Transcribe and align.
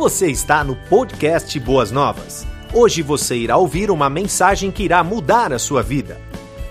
Você 0.00 0.30
está 0.30 0.64
no 0.64 0.74
podcast 0.74 1.60
Boas 1.60 1.90
Novas. 1.90 2.46
Hoje 2.72 3.02
você 3.02 3.36
irá 3.36 3.58
ouvir 3.58 3.90
uma 3.90 4.08
mensagem 4.08 4.70
que 4.70 4.82
irá 4.82 5.04
mudar 5.04 5.52
a 5.52 5.58
sua 5.58 5.82
vida. 5.82 6.18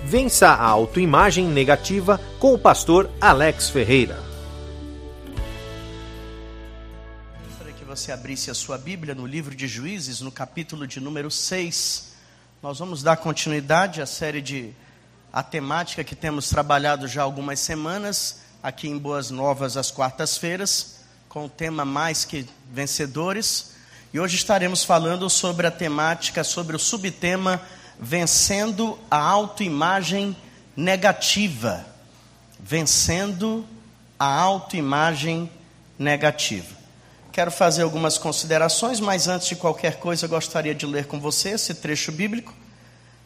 Vença 0.03 0.47
a 0.47 0.65
autoimagem 0.65 1.45
negativa 1.45 2.19
com 2.39 2.55
o 2.55 2.57
pastor 2.57 3.07
Alex 3.21 3.69
Ferreira. 3.69 4.17
Gostaria 7.45 7.73
que 7.73 7.85
você 7.85 8.11
abrisse 8.11 8.49
a 8.49 8.55
sua 8.55 8.79
Bíblia 8.79 9.13
no 9.13 9.27
livro 9.27 9.53
de 9.53 9.67
Juízes, 9.67 10.21
no 10.21 10.31
capítulo 10.31 10.87
de 10.87 10.99
número 10.99 11.29
6. 11.29 12.13
Nós 12.63 12.79
vamos 12.79 13.03
dar 13.03 13.17
continuidade 13.17 14.01
à 14.01 14.07
série 14.07 14.41
de 14.41 14.73
a 15.31 15.43
temática 15.43 16.03
que 16.03 16.15
temos 16.15 16.49
trabalhado 16.49 17.07
já 17.07 17.21
algumas 17.21 17.59
semanas 17.59 18.41
aqui 18.63 18.89
em 18.89 18.97
Boas 18.97 19.29
Novas 19.29 19.77
às 19.77 19.91
quartas-feiras 19.91 20.98
com 21.29 21.45
o 21.45 21.49
tema 21.49 21.85
Mais 21.85 22.25
que 22.25 22.47
Vencedores. 22.73 23.73
E 24.11 24.19
hoje 24.19 24.35
estaremos 24.35 24.83
falando 24.83 25.29
sobre 25.29 25.67
a 25.67 25.71
temática, 25.71 26.43
sobre 26.43 26.75
o 26.75 26.79
subtema 26.79 27.61
Vencendo 27.99 28.97
a 29.11 29.17
autoimagem 29.17 30.35
negativa. 30.75 31.85
Vencendo 32.59 33.63
a 34.17 34.25
autoimagem 34.25 35.51
negativa. 35.99 36.75
Quero 37.31 37.51
fazer 37.51 37.83
algumas 37.83 38.17
considerações, 38.17 38.99
mas 38.99 39.27
antes 39.27 39.49
de 39.49 39.55
qualquer 39.55 39.97
coisa, 39.97 40.27
gostaria 40.27 40.73
de 40.73 40.87
ler 40.87 41.05
com 41.05 41.19
você 41.19 41.49
esse 41.49 41.75
trecho 41.75 42.11
bíblico 42.11 42.53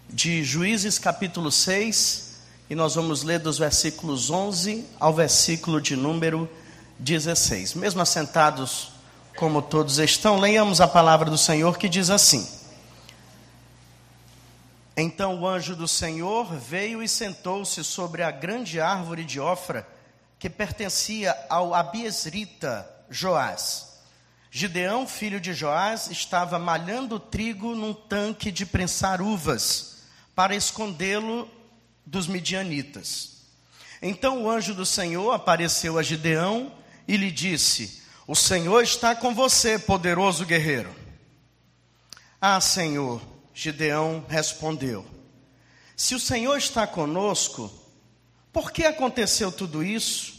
de 0.09 0.43
Juízes 0.43 0.99
capítulo 0.99 1.49
6, 1.49 2.34
e 2.70 2.76
nós 2.76 2.95
vamos 2.95 3.23
ler 3.23 3.40
dos 3.40 3.57
versículos 3.57 4.29
11 4.29 4.85
ao 4.99 5.13
versículo 5.13 5.79
de 5.79 5.95
número 5.95 6.49
16. 6.99 7.73
Mesmo 7.73 8.02
assentados 8.02 8.91
como 9.35 9.61
todos 9.61 9.97
estão, 9.97 10.39
leiamos 10.39 10.79
a 10.79 10.88
palavra 10.88 11.29
do 11.29 11.38
Senhor 11.38 11.77
que 11.77 11.89
diz 11.89 12.09
assim: 12.09 12.47
Então 14.95 15.41
o 15.41 15.48
anjo 15.48 15.76
do 15.76 15.87
Senhor 15.87 16.53
veio 16.53 17.01
e 17.01 17.07
sentou-se 17.07 17.84
sobre 17.84 18.23
a 18.23 18.31
grande 18.31 18.79
árvore 18.79 19.23
de 19.23 19.40
Ofra, 19.40 19.87
que 20.37 20.49
pertencia 20.49 21.35
ao 21.49 21.73
Abiesrita 21.73 22.87
Joás. 23.09 23.93
Gideão, 24.51 25.07
filho 25.07 25.41
de 25.41 25.51
Joás, 25.51 26.12
estava 26.12 26.59
malhando 26.59 27.20
trigo 27.20 27.73
num 27.73 27.91
tanque 27.91 28.51
de 28.51 28.68
prensar 28.68 29.20
uvas, 29.20 30.03
para 30.35 30.55
escondê-lo 30.55 31.49
dos 32.05 32.27
midianitas. 32.27 33.34
Então 33.99 34.43
o 34.43 34.49
anjo 34.49 34.75
do 34.75 34.85
Senhor 34.85 35.31
apareceu 35.31 35.98
a 35.98 36.03
Gideão 36.03 36.71
e 37.07 37.18
lhe 37.18 37.32
disse: 37.32 38.01
O 38.27 38.35
Senhor 38.35 38.82
está 38.82 39.15
com 39.15 39.34
você, 39.34 39.77
poderoso 39.77 40.46
guerreiro. 40.46 40.93
Ah, 42.40 42.59
Senhor, 42.59 43.21
Gideão 43.54 44.26
respondeu: 44.27 45.05
Se 45.96 46.15
o 46.15 46.20
Senhor 46.20 46.57
está 46.57 46.87
conosco, 46.87 47.71
por 48.51 48.71
que 48.71 48.85
aconteceu 48.85 49.51
tudo 49.51 49.84
isso? 49.84 50.34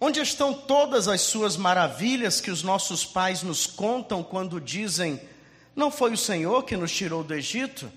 Onde 0.00 0.20
estão 0.20 0.54
todas 0.54 1.08
as 1.08 1.22
suas 1.22 1.56
maravilhas 1.56 2.40
que 2.40 2.50
os 2.50 2.62
nossos 2.62 3.04
pais 3.04 3.42
nos 3.42 3.66
contam 3.66 4.22
quando 4.22 4.60
dizem: 4.60 5.20
Não 5.74 5.90
foi 5.90 6.12
o 6.12 6.18
Senhor 6.18 6.62
que 6.64 6.76
nos 6.76 6.92
tirou 6.92 7.24
do 7.24 7.34
Egito? 7.34 7.90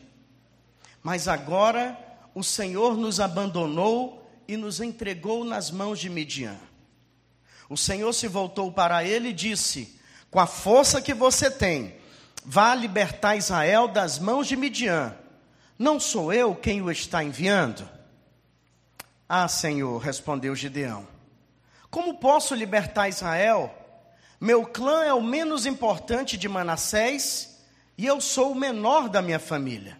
Mas 1.04 1.28
agora 1.28 1.98
o 2.34 2.44
Senhor 2.44 2.98
nos 2.98 3.20
abandonou 3.20 4.30
e 4.48 4.58
nos 4.58 4.80
entregou 4.82 5.44
nas 5.44 5.72
mãos 5.72 6.00
de 6.00 6.10
Midian. 6.10 6.60
O 7.72 7.78
Senhor 7.78 8.12
se 8.12 8.28
voltou 8.28 8.70
para 8.70 9.02
ele 9.02 9.30
e 9.30 9.34
disse: 9.34 9.98
Com 10.30 10.42
a 10.42 10.46
força 10.46 11.02
que 11.02 11.14
você 11.14 11.50
tem, 11.50 11.96
vá 12.44 12.76
libertar 12.76 13.38
Israel 13.38 13.88
das 13.88 14.20
mãos 14.20 14.46
de 14.46 14.58
Midian. 14.58 15.16
Não 15.80 15.98
sou 15.98 16.34
eu 16.34 16.54
quem 16.54 16.82
o 16.82 16.92
está 16.92 17.24
enviando? 17.24 17.88
Ah, 19.28 19.48
Senhor, 19.48 19.98
respondeu 20.00 20.54
Gideão. 20.54 21.08
Como 21.90 22.18
posso 22.18 22.54
libertar 22.56 23.08
Israel? 23.08 23.74
Meu 24.38 24.66
clã 24.66 25.06
é 25.06 25.14
o 25.14 25.24
menos 25.24 25.66
importante 25.66 26.36
de 26.36 26.50
Manassés 26.50 27.58
e 27.98 28.06
eu 28.06 28.20
sou 28.20 28.52
o 28.52 28.56
menor 28.56 29.08
da 29.08 29.22
minha 29.22 29.40
família. 29.40 29.98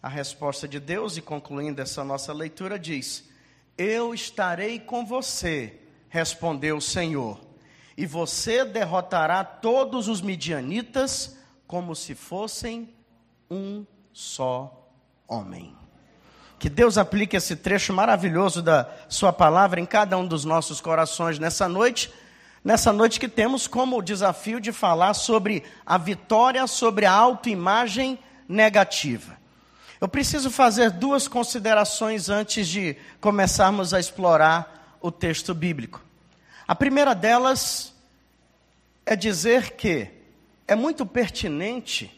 A 0.00 0.08
resposta 0.08 0.68
de 0.68 0.78
Deus, 0.78 1.16
e 1.16 1.20
concluindo 1.20 1.82
essa 1.82 2.04
nossa 2.04 2.32
leitura, 2.32 2.78
diz: 2.78 3.31
eu 3.76 4.14
estarei 4.14 4.78
com 4.78 5.04
você, 5.04 5.80
respondeu 6.08 6.76
o 6.76 6.82
Senhor, 6.82 7.40
e 7.96 8.06
você 8.06 8.64
derrotará 8.64 9.44
todos 9.44 10.08
os 10.08 10.20
midianitas 10.20 11.36
como 11.66 11.94
se 11.94 12.14
fossem 12.14 12.94
um 13.50 13.84
só 14.12 14.90
homem. 15.26 15.74
Que 16.58 16.68
Deus 16.68 16.96
aplique 16.96 17.36
esse 17.36 17.56
trecho 17.56 17.92
maravilhoso 17.92 18.62
da 18.62 18.88
Sua 19.08 19.32
palavra 19.32 19.80
em 19.80 19.86
cada 19.86 20.16
um 20.16 20.26
dos 20.26 20.44
nossos 20.44 20.80
corações 20.80 21.38
nessa 21.38 21.68
noite, 21.68 22.12
nessa 22.64 22.92
noite 22.92 23.18
que 23.18 23.28
temos 23.28 23.66
como 23.66 24.00
desafio 24.00 24.60
de 24.60 24.70
falar 24.70 25.14
sobre 25.14 25.64
a 25.84 25.98
vitória 25.98 26.66
sobre 26.66 27.04
a 27.04 27.12
autoimagem 27.12 28.18
negativa. 28.48 29.41
Eu 30.02 30.08
preciso 30.08 30.50
fazer 30.50 30.90
duas 30.90 31.28
considerações 31.28 32.28
antes 32.28 32.66
de 32.66 32.96
começarmos 33.20 33.94
a 33.94 34.00
explorar 34.00 34.98
o 35.00 35.12
texto 35.12 35.54
bíblico. 35.54 36.04
A 36.66 36.74
primeira 36.74 37.14
delas 37.14 37.94
é 39.06 39.14
dizer 39.14 39.76
que 39.76 40.10
é 40.66 40.74
muito 40.74 41.06
pertinente 41.06 42.10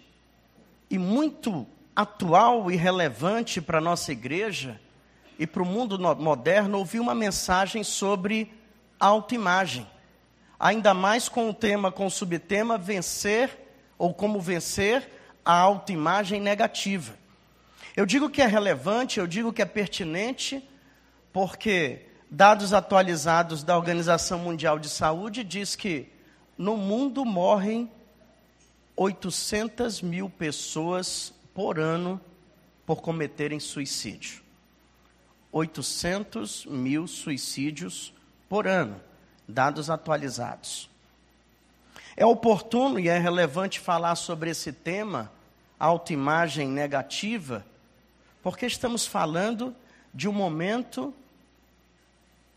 e 0.89 0.97
muito 0.97 1.67
atual 1.95 2.71
e 2.71 2.75
relevante 2.75 3.61
para 3.61 3.77
a 3.77 3.83
nossa 3.83 4.13
igreja 4.13 4.81
e 5.39 5.47
para 5.47 5.63
o 5.63 5.67
mundo 5.67 5.99
moderno 6.17 6.79
ouvir 6.79 7.01
uma 7.01 7.15
mensagem 7.15 7.85
sobre 7.85 8.51
autoimagem. 8.99 9.87
Ainda 10.59 10.95
mais 10.95 11.29
com 11.29 11.51
o 11.51 11.55
tema, 11.55 11.93
com 11.93 12.07
o 12.07 12.11
subtema 12.11 12.79
vencer 12.79 13.51
ou 13.99 14.15
como 14.15 14.41
vencer 14.41 15.07
a 15.45 15.53
autoimagem 15.53 16.41
negativa. 16.41 17.23
Eu 17.97 18.05
digo 18.05 18.29
que 18.29 18.43
é 18.43 18.47
relevante, 18.47 19.21
eu 19.21 19.27
digo 19.27 19.53
que 19.53 19.63
é 19.63 19.65
pertinente, 19.65 20.69
porque 21.33 22.07
dados 22.29 22.73
atualizados 22.73 23.63
da 23.63 23.77
Organização 23.77 24.41
Mundial 24.41 24.81
de 24.81 24.89
Saúde 24.89 25.45
diz 25.45 25.77
que 25.77 26.09
no 26.59 26.77
mundo 26.77 27.25
morrem 27.25 27.89
800 28.97 30.03
mil 30.03 30.29
pessoas 30.29 31.33
por 31.55 31.79
ano 31.79 32.21
por 32.85 33.01
cometerem 33.01 33.61
suicídio. 33.61 34.43
800 35.53 36.67
mil 36.67 37.07
suicídios 37.07 38.13
por 38.49 38.67
ano, 38.67 39.01
dados 39.47 39.89
atualizados. 39.89 40.91
É 42.17 42.27
oportuno 42.27 42.99
e 42.99 43.09
é 43.09 43.19
relevante 43.19 43.79
falar 43.79 44.17
sobre 44.17 44.51
esse 44.51 44.73
tema, 44.73 45.31
autoimagem 45.79 46.69
negativa, 46.69 47.65
porque 48.45 48.67
estamos 48.67 49.07
falando 49.07 49.75
de 50.13 50.29
um 50.29 50.33
momento 50.33 51.15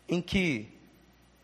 em 0.06 0.20
que, 0.20 0.68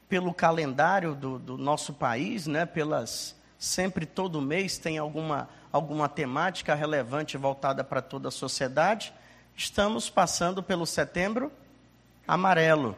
pelo 0.06 0.34
calendário 0.34 1.14
do, 1.14 1.38
do 1.38 1.56
nosso 1.56 1.94
país, 1.94 2.46
né, 2.46 2.66
pelas 2.66 3.34
sempre 3.58 4.04
todo 4.04 4.42
mês 4.42 4.76
tem 4.76 4.98
alguma, 4.98 5.48
alguma 5.72 6.10
temática 6.10 6.74
relevante 6.74 7.38
voltada 7.38 7.82
para 7.82 8.02
toda 8.02 8.28
a 8.28 8.30
sociedade, 8.30 9.14
estamos 9.56 10.10
passando 10.10 10.62
pelo 10.62 10.84
setembro 10.84 11.50
amarelo, 12.28 12.94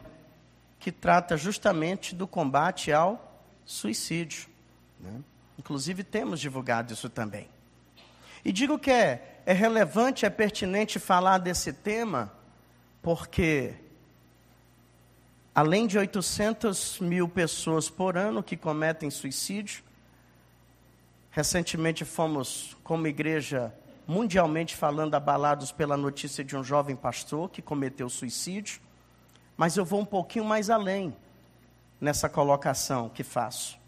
que 0.81 0.91
trata 0.91 1.37
justamente 1.37 2.13
do 2.13 2.27
combate 2.27 2.91
ao 2.91 3.41
suicídio. 3.65 4.49
Né? 4.99 5.21
Inclusive, 5.57 6.03
temos 6.03 6.41
divulgado 6.41 6.91
isso 6.91 7.09
também. 7.09 7.47
E 8.43 8.51
digo 8.51 8.77
que 8.77 8.91
é 8.91 9.36
é 9.47 9.53
relevante, 9.53 10.25
é 10.25 10.29
pertinente 10.29 10.99
falar 10.99 11.37
desse 11.37 11.71
tema, 11.71 12.29
porque 13.01 13.73
além 15.55 15.87
de 15.87 15.97
800 15.97 16.99
mil 16.99 17.29
pessoas 17.29 17.89
por 17.89 18.17
ano 18.17 18.43
que 18.43 18.57
cometem 18.57 19.09
suicídio, 19.09 19.85
recentemente 21.31 22.03
fomos, 22.03 22.75
como 22.83 23.07
igreja, 23.07 23.73
mundialmente 24.05 24.75
falando, 24.75 25.15
abalados 25.15 25.71
pela 25.71 25.95
notícia 25.95 26.43
de 26.43 26.57
um 26.57 26.63
jovem 26.63 26.97
pastor 26.97 27.49
que 27.49 27.61
cometeu 27.61 28.09
suicídio, 28.09 28.81
mas 29.55 29.77
eu 29.77 29.85
vou 29.85 30.01
um 30.01 30.05
pouquinho 30.05 30.43
mais 30.43 30.69
além 30.69 31.15
nessa 32.01 32.27
colocação 32.27 33.07
que 33.07 33.23
faço, 33.23 33.79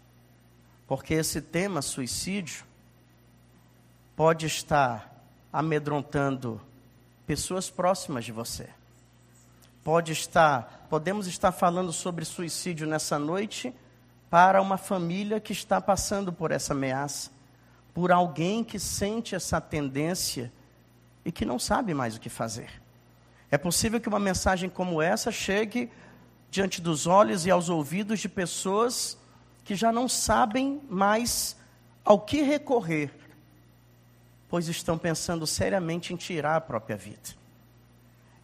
porque 0.86 1.12
esse 1.12 1.42
tema, 1.42 1.82
suicídio, 1.82 2.64
pode 4.16 4.46
estar 4.46 5.09
amedrontando 5.52 6.60
pessoas 7.26 7.70
próximas 7.70 8.24
de 8.24 8.32
você. 8.32 8.68
Pode 9.82 10.12
estar, 10.12 10.86
podemos 10.90 11.26
estar 11.26 11.52
falando 11.52 11.92
sobre 11.92 12.24
suicídio 12.24 12.86
nessa 12.86 13.18
noite 13.18 13.74
para 14.28 14.62
uma 14.62 14.76
família 14.76 15.40
que 15.40 15.52
está 15.52 15.80
passando 15.80 16.32
por 16.32 16.52
essa 16.52 16.72
ameaça, 16.72 17.30
por 17.92 18.12
alguém 18.12 18.62
que 18.62 18.78
sente 18.78 19.34
essa 19.34 19.60
tendência 19.60 20.52
e 21.24 21.32
que 21.32 21.44
não 21.44 21.58
sabe 21.58 21.94
mais 21.94 22.16
o 22.16 22.20
que 22.20 22.28
fazer. 22.28 22.70
É 23.50 23.58
possível 23.58 24.00
que 24.00 24.08
uma 24.08 24.20
mensagem 24.20 24.70
como 24.70 25.02
essa 25.02 25.32
chegue 25.32 25.90
diante 26.50 26.80
dos 26.80 27.06
olhos 27.06 27.46
e 27.46 27.50
aos 27.50 27.68
ouvidos 27.68 28.20
de 28.20 28.28
pessoas 28.28 29.18
que 29.64 29.74
já 29.74 29.90
não 29.90 30.08
sabem 30.08 30.80
mais 30.88 31.56
ao 32.04 32.20
que 32.20 32.42
recorrer, 32.42 33.10
pois 34.50 34.68
estão 34.68 34.98
pensando 34.98 35.46
seriamente 35.46 36.12
em 36.12 36.16
tirar 36.16 36.56
a 36.56 36.60
própria 36.60 36.96
vida. 36.96 37.40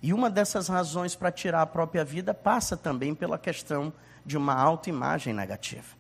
E 0.01 0.13
uma 0.13 0.31
dessas 0.31 0.69
razões 0.69 1.17
para 1.17 1.33
tirar 1.33 1.63
a 1.63 1.67
própria 1.67 2.05
vida 2.05 2.33
passa 2.33 2.77
também 2.77 3.13
pela 3.15 3.37
questão 3.37 3.93
de 4.25 4.37
uma 4.37 4.55
autoimagem 4.55 5.35
negativa. 5.35 5.97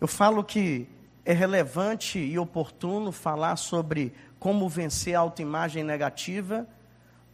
Eu 0.00 0.08
falo 0.08 0.42
que 0.42 0.88
é 1.24 1.34
relevante 1.34 2.18
e 2.18 2.38
oportuno 2.38 3.12
falar 3.12 3.56
sobre 3.56 4.14
como 4.38 4.68
vencer 4.68 5.14
a 5.14 5.20
autoimagem 5.20 5.84
negativa, 5.84 6.66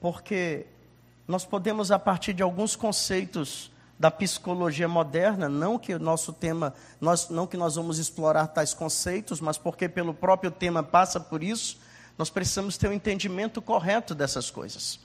porque 0.01 0.67
nós 1.29 1.45
podemos, 1.45 1.93
a 1.93 1.99
partir 1.99 2.33
de 2.33 2.43
alguns 2.43 2.75
conceitos 2.75 3.71
da 3.99 4.11
psicologia 4.11 4.88
moderna, 4.88 5.49
não 5.49 5.79
que 5.79 5.94
o 5.94 5.99
nosso 5.99 6.32
tema, 6.32 6.75
nós, 7.00 7.29
não 7.29 7.46
que 7.46 7.56
nós 7.56 7.76
vamos 7.76 7.99
explorar 7.99 8.49
tais 8.49 8.75
conceitos, 8.75 9.41
mas 9.41 9.56
porque 9.56 9.88
pelo 9.88 10.12
próprio 10.12 10.50
tema 10.50 10.82
passa 10.82 11.20
por 11.20 11.43
isso, 11.43 11.79
nós 12.19 12.31
precisamos 12.31 12.76
ter 12.76 12.88
um 12.88 12.93
entendimento 12.93 13.62
correto 13.62 14.14
dessas 14.14 14.50
coisas. 14.50 14.99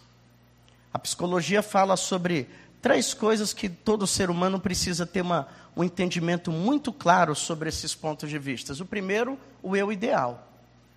A 0.93 0.97
psicologia 0.97 1.61
fala 1.61 1.95
sobre 1.95 2.49
três 2.81 3.13
coisas 3.13 3.53
que 3.53 3.69
todo 3.69 4.07
ser 4.07 4.29
humano 4.29 4.59
precisa 4.59 5.05
ter 5.05 5.21
uma, 5.21 5.47
um 5.75 5.83
entendimento 5.83 6.51
muito 6.51 6.91
claro 6.91 7.35
sobre 7.35 7.69
esses 7.69 7.93
pontos 7.93 8.29
de 8.29 8.39
vista. 8.39 8.73
O 8.73 8.85
primeiro, 8.85 9.37
o 9.61 9.75
eu 9.75 9.91
ideal. 9.91 10.47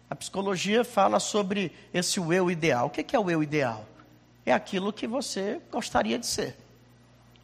A 0.08 0.14
psicologia 0.14 0.84
fala 0.84 1.18
sobre 1.18 1.72
esse 1.92 2.18
eu 2.18 2.50
ideal. 2.50 2.86
O 2.86 2.90
que 2.90 3.14
é 3.14 3.18
o 3.18 3.30
eu 3.30 3.42
ideal? 3.42 3.86
É 4.44 4.52
aquilo 4.52 4.92
que 4.92 5.06
você 5.06 5.60
gostaria 5.70 6.18
de 6.18 6.26
ser. 6.26 6.56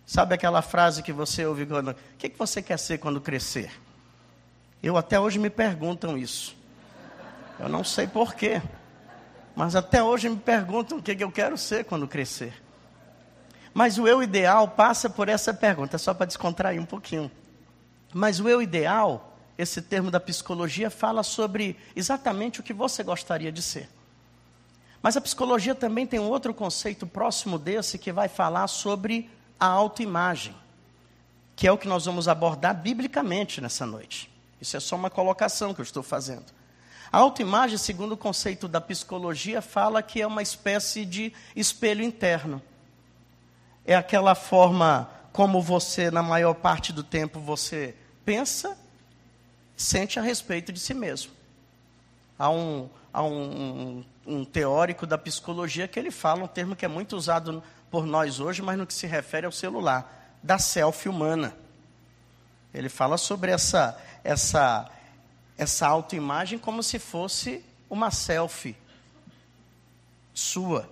Sabe 0.09 0.35
aquela 0.35 0.63
frase 0.63 1.03
que 1.03 1.13
você 1.13 1.45
ouve 1.45 1.67
quando. 1.67 1.91
O 1.91 1.95
que 2.17 2.31
você 2.31 2.63
quer 2.63 2.79
ser 2.79 2.97
quando 2.97 3.21
crescer? 3.21 3.71
Eu 4.83 4.97
até 4.97 5.21
hoje 5.21 5.39
me 5.39 5.51
perguntam 5.51 6.17
isso. 6.17 6.57
Eu 7.61 7.69
não 7.69 7.85
sei 7.85 8.07
porquê. 8.07 8.63
Mas 9.55 9.77
até 9.77 10.03
hoje 10.03 10.31
me 10.31 10.39
perguntam 10.39 10.97
o 10.97 11.03
que 11.03 11.23
eu 11.23 11.31
quero 11.31 11.59
ser 11.59 11.85
quando 11.85 12.09
crescer. 12.09 12.55
Mas 13.75 13.99
o 13.99 14.09
eu 14.09 14.23
ideal 14.23 14.67
passa 14.69 15.11
por 15.11 15.29
essa 15.29 15.53
pergunta, 15.53 15.99
só 15.99 16.15
para 16.15 16.25
descontrair 16.25 16.81
um 16.81 16.87
pouquinho. 16.87 17.31
Mas 18.15 18.41
o 18.41 18.49
eu 18.49 18.63
ideal, 18.63 19.37
esse 19.59 19.83
termo 19.83 20.11
da 20.11 20.19
psicologia, 20.19 20.89
fala 20.89 21.23
sobre 21.23 21.77
exatamente 21.95 22.61
o 22.61 22.63
que 22.63 22.73
você 22.73 23.03
gostaria 23.03 23.53
de 23.53 23.61
ser. 23.61 23.91
Mas 25.03 25.19
a 25.19 25.21
psicologia 25.21 25.75
também 25.75 26.07
tem 26.07 26.19
um 26.19 26.31
outro 26.31 26.55
conceito 26.55 27.07
próximo 27.07 27.59
desse 27.59 27.99
que 27.99 28.11
vai 28.11 28.27
falar 28.27 28.69
sobre 28.69 29.31
a 29.59 29.67
autoimagem, 29.67 30.55
que 31.57 31.67
é 31.67 31.73
o 31.73 31.79
que 31.79 31.89
nós 31.89 32.05
vamos 32.05 32.29
abordar 32.29 32.75
biblicamente 32.75 33.61
nessa 33.61 33.85
noite. 33.85 34.31
Isso 34.61 34.77
é 34.77 34.81
só 34.81 34.97
uma 34.97 35.11
colocação 35.11 35.75
que 35.75 35.81
eu 35.81 35.85
estou 35.85 36.03
fazendo. 36.03 36.47
A 37.11 37.19
autoimagem, 37.19 37.79
segundo 37.79 38.13
o 38.13 38.17
conceito 38.17 38.69
da 38.69 38.81
psicologia, 38.81 39.63
fala 39.63 40.03
que 40.03 40.21
é 40.21 40.27
uma 40.27 40.43
espécie 40.43 41.05
de 41.05 41.33
espelho 41.57 42.03
interno 42.03 42.63
é 43.89 43.95
aquela 43.95 44.35
forma 44.35 45.09
como 45.33 45.63
você, 45.63 46.11
na 46.11 46.23
maior 46.23 46.53
parte 46.53 46.93
do 46.93 47.03
tempo, 47.03 47.41
você 47.41 47.95
pensa, 48.23 48.77
sente 49.75 50.19
a 50.19 50.23
respeito 50.23 50.71
de 50.71 50.79
si 50.79 50.93
mesmo. 50.93 51.33
Há 52.39 52.51
um, 52.51 52.91
há 53.11 53.23
um, 53.23 54.05
um, 54.27 54.35
um 54.41 54.45
teórico 54.45 55.07
da 55.07 55.17
psicologia 55.17 55.89
que 55.89 55.99
ele 55.99 56.11
fala 56.11 56.45
um 56.45 56.47
termo 56.47 56.77
que 56.77 56.85
é 56.85 56.89
muito 56.89 57.17
usado 57.17 57.63
por 57.91 58.07
nós 58.07 58.41
hoje, 58.41 58.63
mas 58.63 58.79
no 58.79 58.87
que 58.87 58.95
se 58.95 59.07
refere 59.07 59.47
ao 59.47 59.53
celular, 59.53 60.37
da 60.43 60.59
selfie 60.59 61.09
humana. 61.09 61.57
Ele 62.73 62.89
fala 62.89 63.17
sobre 63.17 63.51
essa, 63.51 63.99
essa, 64.23 64.91
essa 65.57 65.87
autoimagem 65.87 66.59
como 66.59 66.83
se 66.83 66.99
fosse 66.99 67.65
uma 67.89 68.11
selfie 68.11 68.77
sua, 70.35 70.89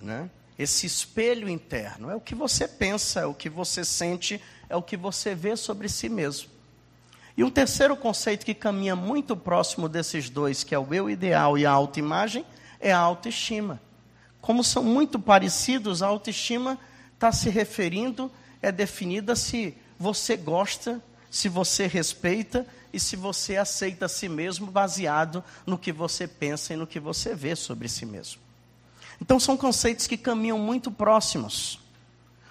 né? 0.00 0.28
esse 0.58 0.86
espelho 0.86 1.48
interno. 1.48 2.10
É 2.10 2.14
o 2.14 2.20
que 2.20 2.34
você 2.34 2.66
pensa, 2.66 3.20
é 3.20 3.26
o 3.26 3.34
que 3.34 3.48
você 3.48 3.84
sente, 3.84 4.40
é 4.68 4.76
o 4.76 4.82
que 4.82 4.96
você 4.96 5.34
vê 5.34 5.56
sobre 5.56 5.88
si 5.88 6.08
mesmo. 6.08 6.50
E 7.36 7.44
um 7.44 7.50
terceiro 7.50 7.96
conceito 7.96 8.46
que 8.46 8.54
caminha 8.54 8.96
muito 8.96 9.36
próximo 9.36 9.88
desses 9.88 10.30
dois, 10.30 10.64
que 10.64 10.74
é 10.74 10.78
o 10.78 10.92
eu 10.94 11.10
ideal 11.10 11.58
e 11.58 11.66
a 11.66 11.70
autoimagem, 11.70 12.44
é 12.80 12.92
a 12.92 12.98
autoestima. 12.98 13.80
Como 14.46 14.62
são 14.62 14.84
muito 14.84 15.18
parecidos, 15.18 16.04
a 16.04 16.06
autoestima 16.06 16.78
está 17.14 17.32
se 17.32 17.50
referindo, 17.50 18.30
é 18.62 18.70
definida 18.70 19.34
se 19.34 19.76
você 19.98 20.36
gosta, 20.36 21.02
se 21.28 21.48
você 21.48 21.88
respeita 21.88 22.64
e 22.92 23.00
se 23.00 23.16
você 23.16 23.56
aceita 23.56 24.06
a 24.06 24.08
si 24.08 24.28
mesmo 24.28 24.70
baseado 24.70 25.42
no 25.66 25.76
que 25.76 25.90
você 25.90 26.28
pensa 26.28 26.72
e 26.74 26.76
no 26.76 26.86
que 26.86 27.00
você 27.00 27.34
vê 27.34 27.56
sobre 27.56 27.88
si 27.88 28.06
mesmo. 28.06 28.40
Então, 29.20 29.40
são 29.40 29.56
conceitos 29.56 30.06
que 30.06 30.16
caminham 30.16 30.60
muito 30.60 30.92
próximos. 30.92 31.80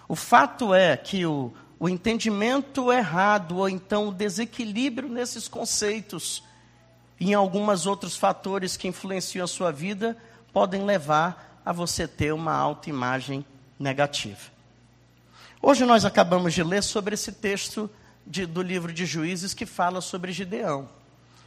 O 0.05 0.17
fato 0.17 0.73
é 0.73 0.97
que 0.97 1.25
o, 1.25 1.53
o 1.79 1.87
entendimento 1.87 2.91
errado, 2.91 3.59
ou 3.59 3.69
então 3.69 4.09
o 4.09 4.13
desequilíbrio 4.13 5.07
nesses 5.07 5.47
conceitos, 5.47 6.43
em 7.21 7.33
alguns 7.33 7.85
outros 7.85 8.17
fatores 8.17 8.75
que 8.75 8.85
influenciam 8.85 9.45
a 9.45 9.47
sua 9.47 9.71
vida, 9.71 10.17
podem 10.51 10.83
levar 10.83 11.54
a 11.65 11.71
você 11.71 12.07
ter 12.07 12.33
uma 12.33 12.53
autoimagem 12.53 13.43
negativa. 13.79 14.53
Hoje 15.61 15.83
nós 15.85 16.05
acabamos 16.05 16.53
de 16.53 16.61
ler 16.61 16.83
sobre 16.83 17.15
esse 17.15 17.31
texto 17.31 17.89
de, 18.25 18.45
do 18.45 18.61
livro 18.61 18.93
de 18.93 19.05
Juízes 19.05 19.53
que 19.53 19.65
fala 19.65 19.99
sobre 19.99 20.31
Gideão. 20.31 20.87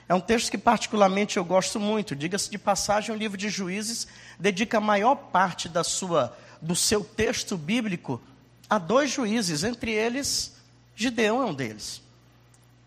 É 0.08 0.14
um 0.14 0.20
texto 0.20 0.50
que 0.50 0.58
particularmente 0.58 1.36
eu 1.36 1.44
gosto 1.44 1.78
muito. 1.78 2.16
Diga-se 2.16 2.50
de 2.50 2.58
passagem, 2.58 3.14
o 3.14 3.18
livro 3.18 3.36
de 3.36 3.48
Juízes 3.48 4.08
dedica 4.38 4.78
a 4.78 4.80
maior 4.80 5.14
parte 5.14 5.68
da 5.68 5.84
sua 5.84 6.36
do 6.60 6.74
seu 6.74 7.04
texto 7.04 7.56
bíblico 7.56 8.20
a 8.68 8.78
dois 8.78 9.12
juízes, 9.12 9.62
entre 9.62 9.92
eles 9.92 10.58
Gideão 10.96 11.40
é 11.40 11.46
um 11.46 11.54
deles. 11.54 12.02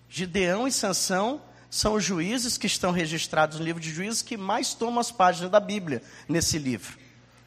Gideão 0.09 0.67
e 0.67 0.71
Sansão 0.73 1.41
são 1.69 1.93
os 1.93 2.03
juízes 2.03 2.57
que 2.57 2.67
estão 2.67 2.91
registrados 2.91 3.57
no 3.57 3.63
livro 3.63 3.81
de 3.81 3.89
Juízes 3.89 4.21
que 4.21 4.35
mais 4.35 4.73
tomam 4.73 4.99
as 4.99 5.09
páginas 5.09 5.49
da 5.49 5.61
Bíblia 5.61 6.03
nesse 6.27 6.57
livro. 6.59 6.99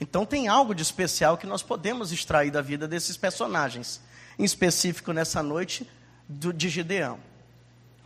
Então 0.04 0.26
tem 0.26 0.48
algo 0.48 0.74
de 0.74 0.82
especial 0.82 1.38
que 1.38 1.46
nós 1.46 1.62
podemos 1.62 2.12
extrair 2.12 2.50
da 2.50 2.60
vida 2.60 2.86
desses 2.86 3.16
personagens, 3.16 4.02
em 4.38 4.44
específico 4.44 5.14
nessa 5.14 5.42
noite 5.42 5.88
do, 6.28 6.52
de 6.52 6.68
Gideão. 6.68 7.18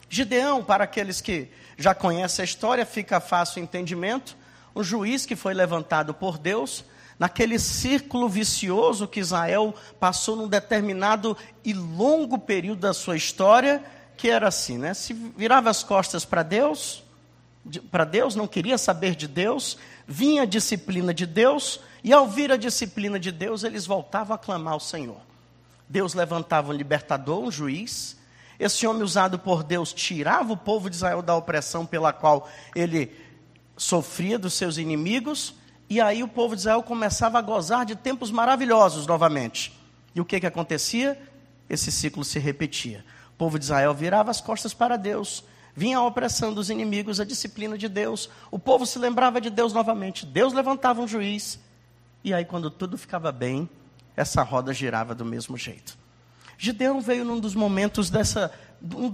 Gideão, 0.09 0.63
para 0.63 0.85
aqueles 0.85 1.21
que 1.21 1.49
já 1.77 1.97
conhecem 1.97 2.45
a 2.45 2.45
história, 2.45 2.87
fica 2.87 3.19
fácil 3.19 3.61
o 3.61 3.65
entendimento. 3.65 4.37
Um 4.77 4.83
juiz 4.85 5.27
que 5.27 5.35
foi 5.35 5.53
levantado 5.53 6.15
por 6.15 6.39
Deus, 6.39 6.85
naquele 7.19 7.59
círculo 7.59 8.29
vicioso 8.29 9.09
que 9.09 9.19
Israel 9.19 9.75
passou 9.99 10.37
num 10.37 10.47
determinado 10.47 11.37
e 11.65 11.73
longo 11.73 12.39
período 12.39 12.79
da 12.79 12.95
sua 12.95 13.17
história, 13.17 13.83
que 14.17 14.31
era 14.31 14.47
assim, 14.47 14.79
né? 14.79 14.95
Se 14.95 15.13
virava 15.13 15.69
as 15.69 15.83
costas 15.83 16.25
para 16.25 16.45
Deus, 16.45 17.03
para 17.91 18.05
Deus, 18.05 18.37
não 18.37 18.47
queria 18.47 18.79
saber 18.79 19.17
de 19.17 19.27
Deus, 19.27 19.77
vinha 20.07 20.43
a 20.43 20.47
disciplina 20.47 21.13
de 21.13 21.27
Deus, 21.27 21.81
e 22.03 22.13
ao 22.13 22.29
vir 22.29 22.53
a 22.53 22.57
disciplina 22.57 23.19
de 23.19 23.33
Deus, 23.33 23.65
eles 23.65 23.87
voltavam 23.87 24.35
a 24.35 24.39
clamar 24.39 24.75
ao 24.75 24.81
Senhor. 24.81 25.21
Deus 25.89 26.15
levantava 26.15 26.71
um 26.71 26.75
libertador, 26.75 27.41
um 27.41 27.51
juiz, 27.51 28.19
esse 28.59 28.87
homem 28.87 29.03
usado 29.03 29.39
por 29.39 29.63
Deus 29.63 29.93
tirava 29.93 30.53
o 30.53 30.57
povo 30.57 30.91
de 30.91 30.97
Israel 30.97 31.23
da 31.23 31.37
opressão 31.37 31.87
pela 31.87 32.13
qual 32.13 32.49
ele 32.75 33.15
sofria 33.77 34.39
dos 34.39 34.55
seus 34.55 34.79
inimigos, 34.79 35.55
e 35.89 36.01
aí 36.01 36.23
o 36.23 36.29
povo 36.29 36.57
de 36.57 36.63
Israel 36.63 36.83
começava 36.83 37.39
a 37.39 37.43
gozar 37.43 37.87
de 37.87 37.95
tempos 37.95 38.31
maravilhosos 38.31 39.07
novamente. 39.07 39.79
E 40.15 40.21
o 40.21 40.25
que, 40.25 40.41
que 40.41 40.47
acontecia? 40.47 41.19
Esse 41.71 41.93
ciclo 41.93 42.25
se 42.25 42.41
repetia. 42.41 43.05
O 43.31 43.39
povo 43.39 43.59
de 43.59 43.65
Israel 43.65 43.95
virava 43.95 44.33
as 44.33 44.41
costas 44.41 44.75
para 44.75 44.97
Deus, 44.97 45.45
vinha 45.77 45.99
a 45.99 46.05
opressão 46.05 46.53
dos 46.53 46.69
inimigos, 46.69 47.21
a 47.21 47.25
disciplina 47.25 47.79
de 47.79 47.89
Deus, 47.89 48.29
o 48.51 48.59
povo 48.59 48.85
se 48.85 48.99
lembrava 48.99 49.41
de 49.41 49.51
Deus 49.51 49.73
novamente, 49.73 50.27
Deus 50.27 50.53
levantava 50.53 51.01
um 51.01 51.07
juiz, 51.07 51.61
e 52.29 52.35
aí 52.35 52.45
quando 52.45 52.71
tudo 52.71 52.99
ficava 52.99 53.33
bem, 53.33 53.69
essa 54.17 54.43
roda 54.43 54.73
girava 54.73 55.15
do 55.15 55.25
mesmo 55.25 55.57
jeito. 55.57 55.97
Gideão 56.59 57.01
veio 57.01 57.25
num 57.25 57.39
dos 57.39 57.55
momentos 57.55 58.11
dessa, 58.11 58.53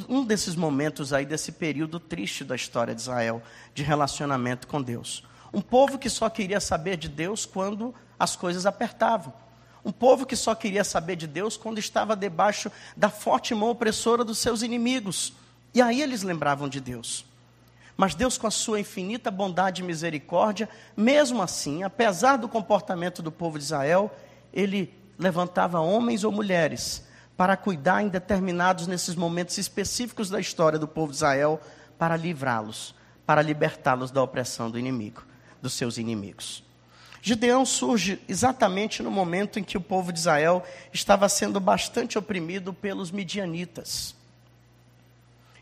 um 0.09 0.25
desses 0.25 0.56
momentos 0.56 1.12
aí 1.12 1.26
desse 1.26 1.52
período 1.52 2.00
triste 2.00 2.42
da 2.42 2.56
história 2.56 2.94
de 2.94 3.02
Israel, 3.02 3.42
de 3.75 3.83
relacionamento 3.83 4.66
com 4.66 4.80
Deus. 4.80 5.23
Um 5.52 5.61
povo 5.61 5.99
que 5.99 6.09
só 6.09 6.28
queria 6.30 6.59
saber 6.59 6.97
de 6.97 7.09
Deus 7.09 7.44
quando 7.44 7.94
as 8.18 8.35
coisas 8.35 8.64
apertavam. 8.64 9.33
Um 9.85 9.92
povo 9.92 10.25
que 10.25 10.35
só 10.35 10.54
queria 10.54 10.83
saber 10.83 11.16
de 11.16 11.26
Deus 11.26 11.56
quando 11.56 11.78
estava 11.78 12.16
debaixo 12.16 12.73
da 12.97 13.11
forte 13.11 13.54
mão 13.54 13.68
opressora 13.68 14.25
dos 14.25 14.38
seus 14.38 14.62
inimigos. 14.62 15.35
E 15.75 15.83
aí 15.83 16.00
eles 16.00 16.23
lembravam 16.23 16.68
de 16.68 16.80
Deus. 16.80 17.26
Mas 17.96 18.14
Deus, 18.14 18.36
com 18.36 18.46
a 18.46 18.50
sua 18.50 18.80
infinita 18.80 19.30
bondade 19.30 19.82
e 19.82 19.84
misericórdia, 19.84 20.68
mesmo 20.96 21.40
assim, 21.40 21.82
apesar 21.82 22.36
do 22.36 22.48
comportamento 22.48 23.22
do 23.22 23.30
povo 23.30 23.58
de 23.58 23.64
Israel, 23.64 24.14
ele 24.52 24.92
levantava 25.18 25.80
homens 25.80 26.24
ou 26.24 26.32
mulheres 26.32 27.06
para 27.36 27.56
cuidar 27.56 28.02
em 28.02 28.08
determinados 28.08 28.86
nesses 28.86 29.14
momentos 29.14 29.58
específicos 29.58 30.28
da 30.28 30.40
história 30.40 30.78
do 30.78 30.88
povo 30.88 31.10
de 31.10 31.16
Israel, 31.16 31.60
para 31.98 32.16
livrá-los, 32.16 32.94
para 33.24 33.42
libertá-los 33.42 34.10
da 34.10 34.22
opressão 34.22 34.70
do 34.70 34.78
inimigo, 34.78 35.22
dos 35.62 35.72
seus 35.72 35.96
inimigos. 35.96 36.64
Gideão 37.22 37.64
surge 37.64 38.20
exatamente 38.28 39.02
no 39.02 39.10
momento 39.10 39.58
em 39.58 39.64
que 39.64 39.78
o 39.78 39.80
povo 39.80 40.12
de 40.12 40.18
Israel 40.18 40.62
estava 40.92 41.28
sendo 41.28 41.58
bastante 41.58 42.18
oprimido 42.18 42.72
pelos 42.72 43.10
midianitas. 43.10 44.14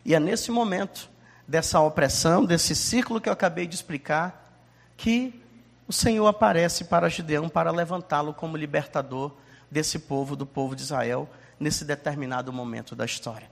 E 0.05 0.15
é 0.15 0.19
nesse 0.19 0.51
momento 0.51 1.09
dessa 1.47 1.81
opressão, 1.81 2.45
desse 2.45 2.75
ciclo 2.75 3.21
que 3.21 3.29
eu 3.29 3.33
acabei 3.33 3.67
de 3.67 3.75
explicar, 3.75 4.61
que 4.97 5.43
o 5.87 5.93
Senhor 5.93 6.27
aparece 6.27 6.85
para 6.85 7.09
Gideão 7.09 7.49
para 7.49 7.71
levantá-lo 7.71 8.33
como 8.33 8.57
libertador 8.57 9.33
desse 9.71 9.99
povo, 9.99 10.37
do 10.37 10.47
povo 10.47 10.77
de 10.77 10.83
Israel, 10.83 11.29
nesse 11.59 11.85
determinado 11.85 12.53
momento 12.53 12.95
da 12.95 13.05
história. 13.05 13.51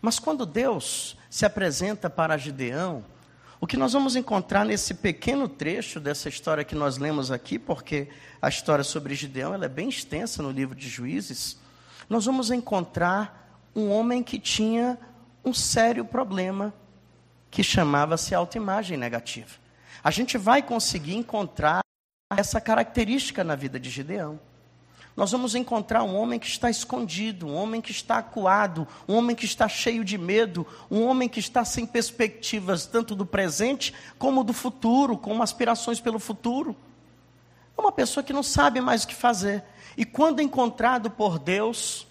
Mas 0.00 0.18
quando 0.18 0.44
Deus 0.44 1.16
se 1.30 1.46
apresenta 1.46 2.10
para 2.10 2.36
Gideão, 2.36 3.04
o 3.60 3.66
que 3.66 3.76
nós 3.76 3.92
vamos 3.92 4.16
encontrar 4.16 4.64
nesse 4.64 4.94
pequeno 4.94 5.48
trecho 5.48 6.00
dessa 6.00 6.28
história 6.28 6.64
que 6.64 6.74
nós 6.74 6.98
lemos 6.98 7.30
aqui, 7.30 7.58
porque 7.58 8.08
a 8.40 8.48
história 8.48 8.82
sobre 8.82 9.14
Gideão 9.14 9.54
ela 9.54 9.66
é 9.66 9.68
bem 9.68 9.88
extensa 9.88 10.42
no 10.42 10.50
livro 10.50 10.74
de 10.74 10.88
Juízes, 10.88 11.56
nós 12.08 12.24
vamos 12.26 12.50
encontrar 12.50 13.60
um 13.74 13.88
homem 13.90 14.22
que 14.22 14.38
tinha 14.38 14.98
um 15.44 15.54
sério 15.54 16.04
problema 16.04 16.74
que 17.52 17.62
chamava-se 17.62 18.34
autoimagem 18.34 18.96
negativa. 18.96 19.50
A 20.02 20.10
gente 20.10 20.38
vai 20.38 20.62
conseguir 20.62 21.14
encontrar 21.14 21.82
essa 22.34 22.58
característica 22.58 23.44
na 23.44 23.54
vida 23.54 23.78
de 23.78 23.90
Gideão. 23.90 24.40
Nós 25.14 25.30
vamos 25.30 25.54
encontrar 25.54 26.02
um 26.02 26.16
homem 26.16 26.38
que 26.38 26.46
está 26.46 26.70
escondido, 26.70 27.46
um 27.46 27.54
homem 27.54 27.82
que 27.82 27.90
está 27.90 28.16
acuado, 28.16 28.88
um 29.06 29.14
homem 29.14 29.36
que 29.36 29.44
está 29.44 29.68
cheio 29.68 30.02
de 30.02 30.16
medo, 30.16 30.66
um 30.90 31.04
homem 31.04 31.28
que 31.28 31.40
está 31.40 31.62
sem 31.62 31.84
perspectivas 31.84 32.86
tanto 32.86 33.14
do 33.14 33.26
presente 33.26 33.94
como 34.18 34.42
do 34.42 34.54
futuro, 34.54 35.18
com 35.18 35.42
aspirações 35.42 36.00
pelo 36.00 36.18
futuro. 36.18 36.74
É 37.76 37.80
uma 37.80 37.92
pessoa 37.92 38.24
que 38.24 38.32
não 38.32 38.42
sabe 38.42 38.80
mais 38.80 39.04
o 39.04 39.08
que 39.08 39.14
fazer. 39.14 39.62
E 39.94 40.06
quando 40.06 40.40
encontrado 40.40 41.10
por 41.10 41.38
Deus, 41.38 42.06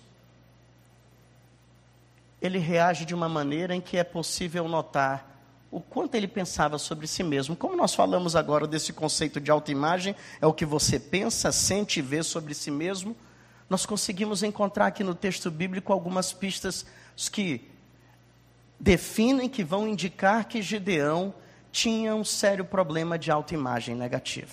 ele 2.40 2.60
reage 2.60 3.06
de 3.06 3.16
uma 3.16 3.28
maneira 3.28 3.74
em 3.74 3.82
que 3.82 3.98
é 3.98 4.04
possível 4.04 4.68
notar 4.68 5.31
o 5.72 5.80
quanto 5.80 6.16
ele 6.16 6.28
pensava 6.28 6.78
sobre 6.78 7.08
si 7.08 7.24
mesmo. 7.24 7.56
Como 7.56 7.78
nós 7.78 7.96
falamos 7.96 8.36
agora 8.36 8.68
desse 8.68 8.92
conceito 8.92 9.40
de 9.40 9.50
autoimagem, 9.50 10.16
é 10.42 10.46
o 10.46 10.54
que 10.54 10.66
você 10.66 11.00
pensa, 11.00 11.52
sente 11.52 12.00
e 12.00 12.02
vê 12.02 12.22
sobre 12.22 12.54
si 12.54 12.70
mesmo. 12.70 13.16
Nós 13.70 13.86
conseguimos 13.86 14.44
encontrar 14.44 14.88
aqui 14.88 15.02
no 15.02 15.16
texto 15.16 15.50
bíblico 15.50 15.94
algumas 15.94 16.34
pistas 16.34 16.86
que 17.32 17.66
definem, 18.78 19.48
que 19.48 19.64
vão 19.64 19.88
indicar 19.88 20.46
que 20.46 20.62
Gideão 20.62 21.34
tinha 21.72 22.14
um 22.14 22.26
sério 22.26 22.66
problema 22.66 23.18
de 23.18 23.32
autoimagem 23.32 23.96
negativa. 23.96 24.52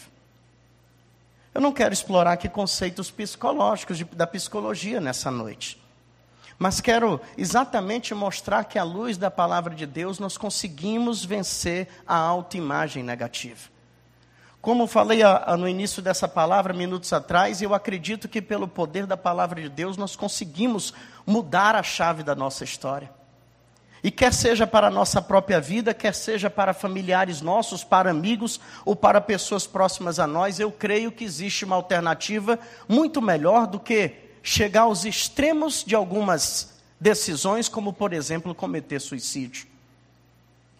Eu 1.52 1.60
não 1.60 1.72
quero 1.72 1.92
explorar 1.92 2.34
aqui 2.34 2.48
conceitos 2.48 3.10
psicológicos 3.10 3.98
de, 3.98 4.04
da 4.04 4.26
psicologia 4.26 5.00
nessa 5.00 5.32
noite. 5.32 5.80
Mas 6.58 6.80
quero 6.80 7.20
exatamente 7.36 8.12
mostrar 8.14 8.64
que, 8.64 8.78
à 8.78 8.82
luz 8.82 9.16
da 9.16 9.30
palavra 9.30 9.74
de 9.74 9.86
Deus, 9.86 10.18
nós 10.18 10.36
conseguimos 10.36 11.24
vencer 11.24 11.88
a 12.06 12.16
autoimagem 12.16 13.04
negativa. 13.04 13.70
Como 14.60 14.88
falei 14.88 15.22
a, 15.22 15.52
a, 15.52 15.56
no 15.56 15.68
início 15.68 16.02
dessa 16.02 16.26
palavra, 16.26 16.74
minutos 16.74 17.12
atrás, 17.12 17.62
eu 17.62 17.74
acredito 17.74 18.28
que, 18.28 18.42
pelo 18.42 18.66
poder 18.66 19.06
da 19.06 19.16
palavra 19.16 19.62
de 19.62 19.68
Deus, 19.68 19.96
nós 19.96 20.16
conseguimos 20.16 20.92
mudar 21.24 21.76
a 21.76 21.82
chave 21.82 22.24
da 22.24 22.34
nossa 22.34 22.64
história. 22.64 23.08
E 24.02 24.10
quer 24.10 24.32
seja 24.32 24.66
para 24.66 24.88
a 24.88 24.90
nossa 24.90 25.22
própria 25.22 25.60
vida, 25.60 25.94
quer 25.94 26.14
seja 26.14 26.50
para 26.50 26.74
familiares 26.74 27.40
nossos, 27.40 27.84
para 27.84 28.10
amigos 28.10 28.60
ou 28.84 28.96
para 28.96 29.20
pessoas 29.20 29.64
próximas 29.64 30.18
a 30.18 30.26
nós, 30.26 30.58
eu 30.58 30.72
creio 30.72 31.12
que 31.12 31.24
existe 31.24 31.64
uma 31.64 31.76
alternativa 31.76 32.58
muito 32.88 33.22
melhor 33.22 33.66
do 33.66 33.78
que 33.78 34.27
chegar 34.48 34.82
aos 34.82 35.04
extremos 35.04 35.84
de 35.84 35.94
algumas 35.94 36.72
decisões, 36.98 37.68
como 37.68 37.92
por 37.92 38.14
exemplo 38.14 38.54
cometer 38.54 38.98
suicídio. 38.98 39.66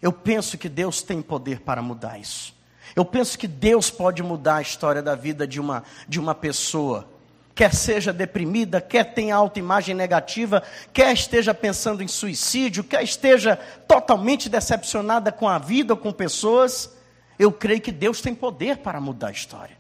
Eu 0.01 0.11
penso 0.11 0.57
que 0.57 0.71
Deus 0.71 1.03
tem 1.03 1.21
poder 1.21 1.61
para 1.61 1.83
mudar 1.83 2.19
isso. 2.19 2.55
Eu 2.97 3.05
penso 3.05 3.39
que 3.39 3.47
Deus 3.47 3.91
pode 3.91 4.23
mudar 4.23 4.57
a 4.57 4.63
história 4.63 5.03
da 5.03 5.15
vida 5.15 5.47
de 5.47 5.61
uma, 5.61 5.85
de 6.09 6.19
uma 6.19 6.35
pessoa. 6.35 7.07
Quer 7.55 7.75
seja 7.75 8.11
deprimida, 8.11 8.81
quer 8.81 9.13
tenha 9.13 9.37
autoimagem 9.37 9.95
negativa, 9.95 10.63
quer 10.91 11.13
esteja 11.13 11.53
pensando 11.53 12.03
em 12.03 12.09
suicídio, 12.09 12.83
quer 12.83 13.03
esteja 13.03 13.57
totalmente 13.87 14.49
decepcionada 14.49 15.31
com 15.31 15.47
a 15.47 15.59
vida 15.59 15.93
ou 15.93 15.99
com 15.99 16.11
pessoas, 16.11 16.91
eu 17.39 17.53
creio 17.53 17.83
que 17.83 17.93
Deus 17.93 18.23
tem 18.23 18.35
poder 18.35 18.79
para 18.79 18.99
mudar 18.99 19.29
a 19.29 19.33
história. 19.33 19.77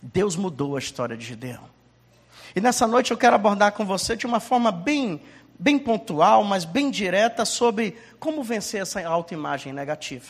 Deus 0.00 0.36
mudou 0.36 0.76
a 0.76 0.78
história 0.78 1.16
de 1.16 1.24
Gideão. 1.24 1.73
E 2.56 2.60
nessa 2.60 2.86
noite 2.86 3.10
eu 3.10 3.16
quero 3.18 3.34
abordar 3.34 3.72
com 3.72 3.84
você 3.84 4.16
de 4.16 4.26
uma 4.26 4.38
forma 4.38 4.70
bem, 4.70 5.20
bem 5.58 5.78
pontual, 5.78 6.44
mas 6.44 6.64
bem 6.64 6.90
direta 6.90 7.44
sobre 7.44 7.98
como 8.20 8.44
vencer 8.44 8.82
essa 8.82 9.04
autoimagem 9.04 9.72
negativa. 9.72 10.26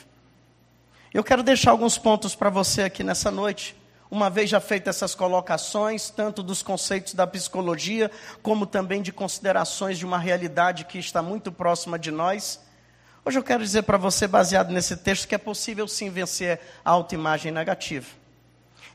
Eu 1.13 1.23
quero 1.23 1.43
deixar 1.43 1.71
alguns 1.71 1.99
pontos 1.99 2.35
para 2.35 2.49
você 2.49 2.83
aqui 2.83 3.05
nessa 3.05 3.31
noite. 3.31 3.77
Uma 4.11 4.31
vez 4.31 4.49
já 4.49 4.59
feitas 4.59 4.97
essas 4.97 5.15
colocações, 5.15 6.09
tanto 6.09 6.43
dos 6.43 6.63
conceitos 6.63 7.15
da 7.15 7.27
psicologia, 7.27 8.11
como 8.43 8.65
também 8.65 9.03
de 9.03 9.13
considerações 9.13 9.99
de 9.99 10.07
uma 10.07 10.19
realidade 10.19 10.85
que 10.85 10.99
está 10.99 11.21
muito 11.21 11.53
próxima 11.53 11.99
de 11.99 12.11
nós, 12.11 12.61
hoje 13.25 13.39
eu 13.39 13.43
quero 13.43 13.63
dizer 13.63 13.83
para 13.83 13.99
você, 13.99 14.27
baseado 14.27 14.71
nesse 14.71 14.97
texto, 14.97 15.29
que 15.29 15.35
é 15.35 15.39
possível 15.39 15.87
sim 15.87 16.11
vencer 16.11 16.61
a 16.85 16.91
autoimagem 16.91 17.53
negativa. 17.53 18.24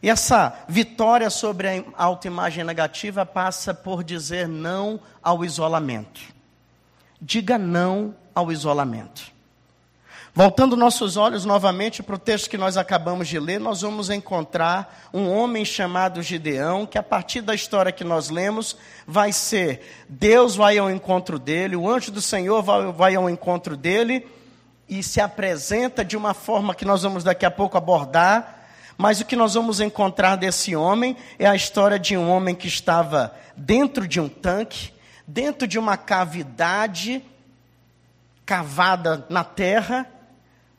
E 0.01 0.09
essa 0.09 0.53
vitória 0.67 1.29
sobre 1.29 1.85
a 1.97 2.03
autoimagem 2.03 2.63
negativa 2.63 3.25
passa 3.25 3.73
por 3.73 4.03
dizer 4.03 4.47
não 4.47 4.99
ao 5.21 5.43
isolamento. 5.43 6.21
Diga 7.21 7.57
não 7.57 8.15
ao 8.33 8.51
isolamento. 8.51 9.39
Voltando 10.33 10.77
nossos 10.77 11.17
olhos 11.17 11.43
novamente 11.43 12.01
para 12.01 12.15
o 12.15 12.19
texto 12.19 12.49
que 12.49 12.57
nós 12.57 12.77
acabamos 12.77 13.27
de 13.27 13.37
ler, 13.39 13.59
nós 13.59 13.81
vamos 13.81 14.09
encontrar 14.09 15.09
um 15.13 15.29
homem 15.29 15.65
chamado 15.65 16.21
Gideão, 16.21 16.85
que 16.85 16.97
a 16.97 17.03
partir 17.03 17.41
da 17.41 17.53
história 17.53 17.91
que 17.91 18.03
nós 18.05 18.29
lemos, 18.29 18.77
vai 19.05 19.33
ser 19.33 20.05
Deus 20.07 20.55
vai 20.55 20.77
ao 20.77 20.89
encontro 20.89 21.37
dele, 21.37 21.75
o 21.75 21.89
anjo 21.89 22.11
do 22.11 22.21
Senhor 22.21 22.61
vai, 22.61 22.91
vai 22.91 23.15
ao 23.15 23.29
encontro 23.29 23.75
dele 23.75 24.25
e 24.87 25.03
se 25.03 25.19
apresenta 25.19 26.05
de 26.05 26.15
uma 26.15 26.33
forma 26.33 26.73
que 26.73 26.85
nós 26.85 27.01
vamos 27.01 27.23
daqui 27.23 27.45
a 27.45 27.51
pouco 27.51 27.77
abordar 27.77 28.58
mas 28.99 29.21
o 29.21 29.25
que 29.25 29.37
nós 29.37 29.53
vamos 29.53 29.79
encontrar 29.79 30.35
desse 30.35 30.75
homem 30.75 31.15
é 31.39 31.47
a 31.47 31.55
história 31.55 31.97
de 31.97 32.17
um 32.17 32.29
homem 32.29 32.53
que 32.53 32.67
estava 32.67 33.33
dentro 33.55 34.05
de 34.05 34.19
um 34.19 34.27
tanque, 34.27 34.91
dentro 35.25 35.65
de 35.65 35.79
uma 35.79 35.95
cavidade 35.95 37.23
cavada 38.45 39.25
na 39.29 39.41
terra, 39.41 40.05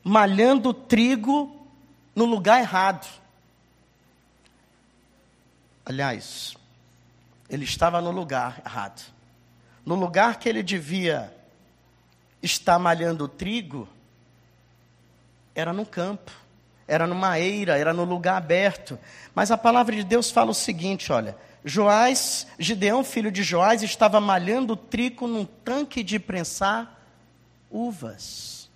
malhando 0.05 0.75
trigo 0.75 1.67
no 2.15 2.27
lugar 2.27 2.61
errado. 2.61 3.09
Aliás, 5.87 6.55
ele 7.49 7.65
estava 7.65 8.03
no 8.03 8.11
lugar 8.11 8.61
errado. 8.67 9.03
No 9.83 9.95
lugar 9.95 10.39
que 10.39 10.47
ele 10.47 10.63
devia 10.63 11.35
estar 12.43 12.79
malhando 12.79 13.27
trigo, 13.27 13.89
era 15.55 15.73
no 15.73 15.87
campo 15.87 16.31
era 16.91 17.07
numa 17.07 17.39
eira, 17.39 17.79
era 17.79 17.95
no 17.95 18.05
lugar 18.05 18.37
aberto. 18.37 18.99
Mas 19.33 19.53
a 19.53 19.57
palavra 19.57 19.95
de 19.95 20.03
Deus 20.03 20.29
fala 20.29 20.51
o 20.51 20.55
seguinte: 20.55 21.13
olha, 21.13 21.37
Joás, 21.65 22.49
Gideão, 22.59 23.05
filho 23.05 23.31
de 23.31 23.45
Joás, 23.45 23.83
estava 23.85 24.21
malhando 24.21 24.75
trigo 24.75 25.29
num 25.29 25.45
tanque 25.45 26.03
de 26.03 26.19
prensar 26.19 27.01
uvas. 27.71 28.69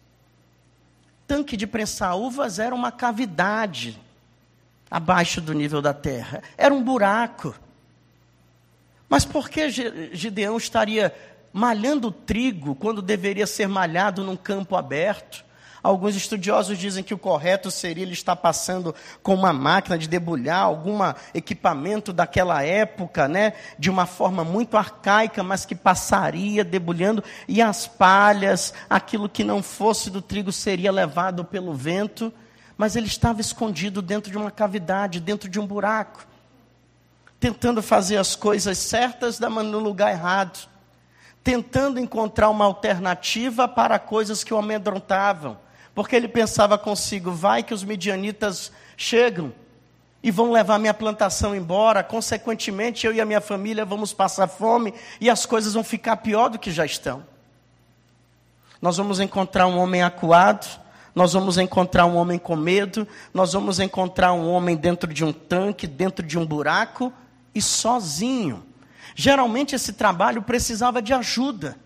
Tanque 1.26 1.56
de 1.56 1.66
prensar 1.66 2.16
uvas 2.16 2.60
era 2.60 2.74
uma 2.74 2.92
cavidade 2.92 4.00
abaixo 4.88 5.40
do 5.40 5.52
nível 5.52 5.82
da 5.82 5.92
terra, 5.92 6.40
era 6.56 6.72
um 6.72 6.82
buraco. 6.82 7.52
Mas 9.08 9.24
por 9.24 9.50
que 9.50 9.68
Gideão 10.12 10.56
estaria 10.56 11.12
malhando 11.52 12.12
trigo 12.12 12.76
quando 12.76 13.02
deveria 13.02 13.46
ser 13.46 13.66
malhado 13.66 14.22
num 14.22 14.36
campo 14.36 14.76
aberto? 14.76 15.44
Alguns 15.84 16.16
estudiosos 16.16 16.78
dizem 16.78 17.04
que 17.04 17.12
o 17.12 17.18
correto 17.18 17.70
seria 17.70 18.04
ele 18.04 18.14
estar 18.14 18.34
passando 18.36 18.94
com 19.22 19.34
uma 19.34 19.52
máquina 19.52 19.98
de 19.98 20.08
debulhar, 20.08 20.62
algum 20.62 20.96
equipamento 21.34 22.10
daquela 22.10 22.62
época, 22.62 23.28
né, 23.28 23.52
de 23.78 23.90
uma 23.90 24.06
forma 24.06 24.42
muito 24.42 24.78
arcaica, 24.78 25.42
mas 25.42 25.66
que 25.66 25.74
passaria 25.74 26.64
debulhando, 26.64 27.22
e 27.46 27.60
as 27.60 27.86
palhas, 27.86 28.72
aquilo 28.88 29.28
que 29.28 29.44
não 29.44 29.62
fosse 29.62 30.08
do 30.08 30.22
trigo 30.22 30.50
seria 30.50 30.90
levado 30.90 31.44
pelo 31.44 31.74
vento, 31.74 32.32
mas 32.78 32.96
ele 32.96 33.06
estava 33.06 33.42
escondido 33.42 34.00
dentro 34.00 34.30
de 34.30 34.38
uma 34.38 34.50
cavidade, 34.50 35.20
dentro 35.20 35.50
de 35.50 35.60
um 35.60 35.66
buraco, 35.66 36.26
tentando 37.38 37.82
fazer 37.82 38.16
as 38.16 38.34
coisas 38.34 38.78
certas 38.78 39.38
no 39.38 39.78
lugar 39.80 40.12
errado, 40.12 40.66
tentando 41.42 42.00
encontrar 42.00 42.48
uma 42.48 42.64
alternativa 42.64 43.68
para 43.68 43.98
coisas 43.98 44.42
que 44.42 44.54
o 44.54 44.56
amedrontavam 44.56 45.62
porque 45.94 46.16
ele 46.16 46.28
pensava 46.28 46.76
consigo: 46.76 47.30
vai 47.30 47.62
que 47.62 47.74
os 47.74 47.84
midianitas 47.84 48.72
chegam 48.96 49.52
e 50.22 50.30
vão 50.30 50.50
levar 50.50 50.78
minha 50.78 50.94
plantação 50.94 51.54
embora, 51.54 52.02
consequentemente 52.02 53.06
eu 53.06 53.12
e 53.12 53.20
a 53.20 53.26
minha 53.26 53.40
família 53.40 53.84
vamos 53.84 54.12
passar 54.12 54.48
fome 54.48 54.94
e 55.20 55.28
as 55.28 55.44
coisas 55.44 55.74
vão 55.74 55.84
ficar 55.84 56.16
pior 56.16 56.48
do 56.48 56.58
que 56.58 56.70
já 56.70 56.84
estão. 56.84 57.22
Nós 58.80 58.96
vamos 58.96 59.20
encontrar 59.20 59.66
um 59.66 59.78
homem 59.78 60.02
acuado, 60.02 60.66
nós 61.14 61.32
vamos 61.32 61.58
encontrar 61.58 62.06
um 62.06 62.16
homem 62.16 62.38
com 62.38 62.56
medo, 62.56 63.06
nós 63.32 63.52
vamos 63.52 63.78
encontrar 63.78 64.32
um 64.32 64.50
homem 64.50 64.76
dentro 64.76 65.12
de 65.12 65.24
um 65.24 65.32
tanque, 65.32 65.86
dentro 65.86 66.26
de 66.26 66.38
um 66.38 66.44
buraco 66.44 67.12
e 67.54 67.62
sozinho. 67.62 68.64
Geralmente 69.14 69.74
esse 69.74 69.92
trabalho 69.92 70.42
precisava 70.42 71.00
de 71.00 71.12
ajuda. 71.12 71.76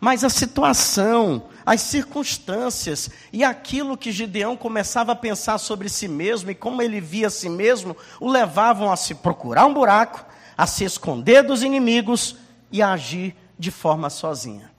Mas 0.00 0.24
a 0.24 0.30
situação, 0.30 1.44
as 1.64 1.80
circunstâncias 1.82 3.10
e 3.32 3.44
aquilo 3.44 3.96
que 3.96 4.12
Gideão 4.12 4.56
começava 4.56 5.12
a 5.12 5.16
pensar 5.16 5.58
sobre 5.58 5.88
si 5.88 6.08
mesmo 6.08 6.50
e 6.50 6.54
como 6.54 6.82
ele 6.82 7.00
via 7.00 7.26
a 7.26 7.30
si 7.30 7.48
mesmo, 7.48 7.96
o 8.18 8.28
levavam 8.28 8.90
a 8.90 8.96
se 8.96 9.14
procurar 9.14 9.66
um 9.66 9.74
buraco, 9.74 10.24
a 10.56 10.66
se 10.66 10.84
esconder 10.84 11.42
dos 11.42 11.62
inimigos 11.62 12.36
e 12.72 12.82
a 12.82 12.92
agir 12.92 13.34
de 13.58 13.70
forma 13.70 14.08
sozinha. 14.10 14.70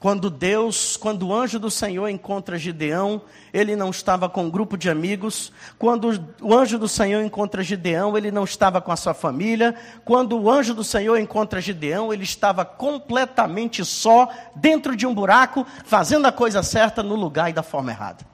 Quando 0.00 0.30
Deus, 0.30 0.96
quando 0.96 1.26
o 1.26 1.34
anjo 1.34 1.58
do 1.58 1.70
Senhor 1.70 2.08
encontra 2.08 2.56
Gideão, 2.56 3.20
ele 3.52 3.76
não 3.76 3.90
estava 3.90 4.30
com 4.30 4.44
um 4.44 4.50
grupo 4.50 4.78
de 4.78 4.88
amigos. 4.88 5.52
Quando 5.78 6.08
o 6.40 6.56
anjo 6.56 6.78
do 6.78 6.88
Senhor 6.88 7.22
encontra 7.22 7.62
Gideão, 7.62 8.16
ele 8.16 8.30
não 8.30 8.44
estava 8.44 8.80
com 8.80 8.90
a 8.90 8.96
sua 8.96 9.12
família. 9.12 9.74
Quando 10.02 10.40
o 10.40 10.50
anjo 10.50 10.72
do 10.72 10.82
Senhor 10.82 11.18
encontra 11.18 11.60
Gideão, 11.60 12.14
ele 12.14 12.24
estava 12.24 12.64
completamente 12.64 13.84
só, 13.84 14.30
dentro 14.56 14.96
de 14.96 15.06
um 15.06 15.14
buraco, 15.14 15.66
fazendo 15.84 16.24
a 16.24 16.32
coisa 16.32 16.62
certa 16.62 17.02
no 17.02 17.14
lugar 17.14 17.50
e 17.50 17.52
da 17.52 17.62
forma 17.62 17.90
errada. 17.90 18.24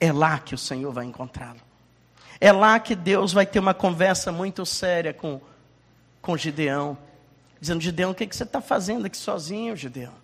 É 0.00 0.12
lá 0.12 0.40
que 0.40 0.52
o 0.52 0.58
Senhor 0.58 0.92
vai 0.92 1.04
encontrá-lo. 1.04 1.60
É 2.40 2.50
lá 2.50 2.80
que 2.80 2.96
Deus 2.96 3.32
vai 3.32 3.46
ter 3.46 3.60
uma 3.60 3.72
conversa 3.72 4.32
muito 4.32 4.66
séria 4.66 5.14
com, 5.14 5.40
com 6.20 6.36
Gideão 6.36 6.98
dizendo: 7.60 7.80
Gideão, 7.80 8.12
o 8.12 8.14
que, 8.14 8.26
que 8.26 8.34
você 8.34 8.44
está 8.44 8.60
fazendo 8.60 9.06
aqui 9.06 9.16
sozinho, 9.16 9.76
Gideão? 9.76 10.14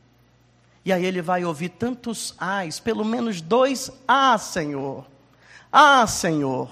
E 0.85 0.93
aí 0.93 1.05
ele 1.05 1.21
vai 1.21 1.45
ouvir 1.45 1.71
tantos 1.71 2.35
ais, 2.39 2.79
pelo 2.79 3.05
menos 3.05 3.41
dois 3.41 3.91
ah, 4.07 4.39
Senhor, 4.39 5.05
ah, 5.73 6.07
Senhor. 6.07 6.71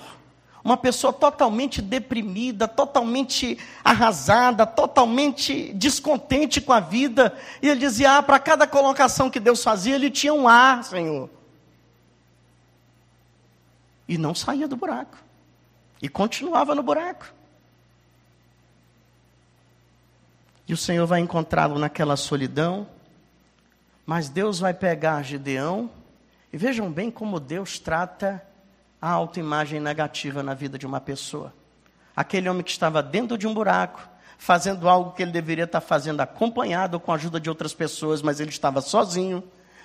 Uma 0.62 0.78
pessoa 0.78 1.12
totalmente 1.12 1.83
deprimida, 1.83 2.66
totalmente 2.66 3.59
arrasada, 3.85 4.64
totalmente 4.64 5.75
descontente 5.75 6.59
com 6.59 6.73
a 6.73 6.80
vida. 6.80 7.37
E 7.61 7.68
ele 7.68 7.80
dizia: 7.80 8.16
Ah, 8.16 8.23
para 8.23 8.38
cada 8.38 8.66
colocação 8.66 9.28
que 9.28 9.38
Deus 9.38 9.62
fazia, 9.62 9.94
ele 9.94 10.11
tinha 10.11 10.33
um 10.33 10.49
ar, 10.49 10.83
Senhor. 10.83 11.28
E 14.09 14.16
não 14.16 14.35
saía 14.35 14.66
do 14.66 14.76
buraco. 14.76 15.18
E 16.00 16.09
continuava 16.09 16.75
no 16.75 16.83
buraco. 16.83 17.26
E 20.66 20.73
o 20.73 20.76
Senhor 20.76 21.06
vai 21.06 21.21
encontrá-lo 21.21 21.78
naquela 21.78 22.16
solidão, 22.16 22.87
mas 24.06 24.28
Deus 24.28 24.59
vai 24.59 24.73
pegar 24.73 25.23
Gideão, 25.23 25.90
e 26.52 26.56
vejam 26.56 26.90
bem 26.90 27.11
como 27.11 27.40
Deus 27.40 27.79
trata 27.79 28.42
a 29.00 29.11
autoimagem 29.11 29.81
negativa 29.81 30.42
na 30.42 30.55
vida 30.55 30.79
de 30.79 30.87
uma 30.87 31.00
pessoa. 31.00 31.53
Aquele 32.16 32.48
homem 32.48 32.62
que 32.62 32.70
estava 32.70 33.03
dentro 33.03 33.37
de 33.37 33.46
um 33.46 33.53
buraco, 33.53 34.09
fazendo 34.38 34.88
algo 34.88 35.12
que 35.12 35.22
ele 35.22 35.33
deveria 35.33 35.64
estar 35.64 35.81
fazendo 35.81 36.20
acompanhado 36.20 37.00
com 37.00 37.12
a 37.12 37.16
ajuda 37.16 37.40
de 37.40 37.48
outras 37.48 37.74
pessoas, 37.74 38.22
mas 38.22 38.40
ele 38.40 38.50
estava 38.50 38.81
sozinho. 38.81 39.42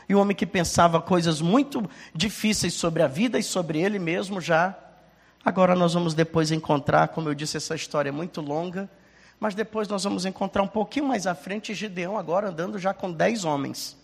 E 0.07 0.15
o 0.15 0.19
homem 0.19 0.35
que 0.35 0.45
pensava 0.45 1.01
coisas 1.01 1.41
muito 1.41 1.89
difíceis 2.13 2.73
sobre 2.73 3.03
a 3.03 3.07
vida 3.07 3.37
e 3.37 3.43
sobre 3.43 3.81
ele 3.81 3.99
mesmo 3.99 4.39
já. 4.39 4.75
Agora 5.43 5.75
nós 5.75 5.93
vamos 5.93 6.13
depois 6.13 6.51
encontrar, 6.51 7.09
como 7.09 7.29
eu 7.29 7.35
disse, 7.35 7.57
essa 7.57 7.75
história 7.75 8.09
é 8.09 8.11
muito 8.11 8.41
longa. 8.41 8.89
Mas 9.39 9.55
depois 9.55 9.87
nós 9.87 10.03
vamos 10.03 10.25
encontrar 10.25 10.63
um 10.63 10.67
pouquinho 10.67 11.07
mais 11.07 11.25
à 11.25 11.33
frente 11.33 11.73
Gideão 11.73 12.17
agora 12.17 12.49
andando 12.49 12.77
já 12.77 12.93
com 12.93 13.11
dez 13.11 13.45
homens. 13.45 13.97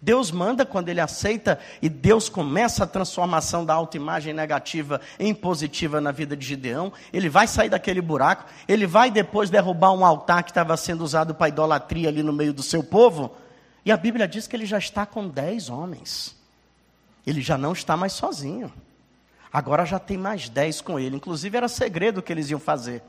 Deus 0.00 0.30
manda 0.30 0.64
quando 0.64 0.88
ele 0.88 1.00
aceita 1.00 1.58
e 1.82 1.88
Deus 1.88 2.28
começa 2.28 2.84
a 2.84 2.86
transformação 2.86 3.64
da 3.64 3.74
autoimagem 3.74 4.32
negativa 4.32 5.00
em 5.18 5.34
positiva 5.34 6.00
na 6.00 6.12
vida 6.12 6.36
de 6.36 6.46
Gideão. 6.46 6.92
Ele 7.12 7.28
vai 7.28 7.48
sair 7.48 7.68
daquele 7.68 8.00
buraco, 8.00 8.44
ele 8.68 8.86
vai 8.86 9.10
depois 9.10 9.50
derrubar 9.50 9.92
um 9.92 10.04
altar 10.04 10.44
que 10.44 10.52
estava 10.52 10.76
sendo 10.76 11.02
usado 11.02 11.34
para 11.34 11.48
idolatria 11.48 12.08
ali 12.08 12.22
no 12.22 12.32
meio 12.32 12.52
do 12.52 12.62
seu 12.62 12.84
povo. 12.84 13.34
E 13.84 13.90
a 13.90 13.96
Bíblia 13.96 14.28
diz 14.28 14.46
que 14.46 14.54
ele 14.54 14.66
já 14.66 14.78
está 14.78 15.04
com 15.04 15.26
dez 15.26 15.68
homens. 15.68 16.36
Ele 17.26 17.40
já 17.40 17.58
não 17.58 17.72
está 17.72 17.96
mais 17.96 18.12
sozinho. 18.12 18.72
Agora 19.52 19.84
já 19.84 19.98
tem 19.98 20.16
mais 20.16 20.48
dez 20.48 20.80
com 20.80 21.00
ele. 21.00 21.16
Inclusive 21.16 21.56
era 21.56 21.68
segredo 21.68 22.22
que 22.22 22.32
eles 22.32 22.50
iam 22.50 22.60
fazer. 22.60 23.02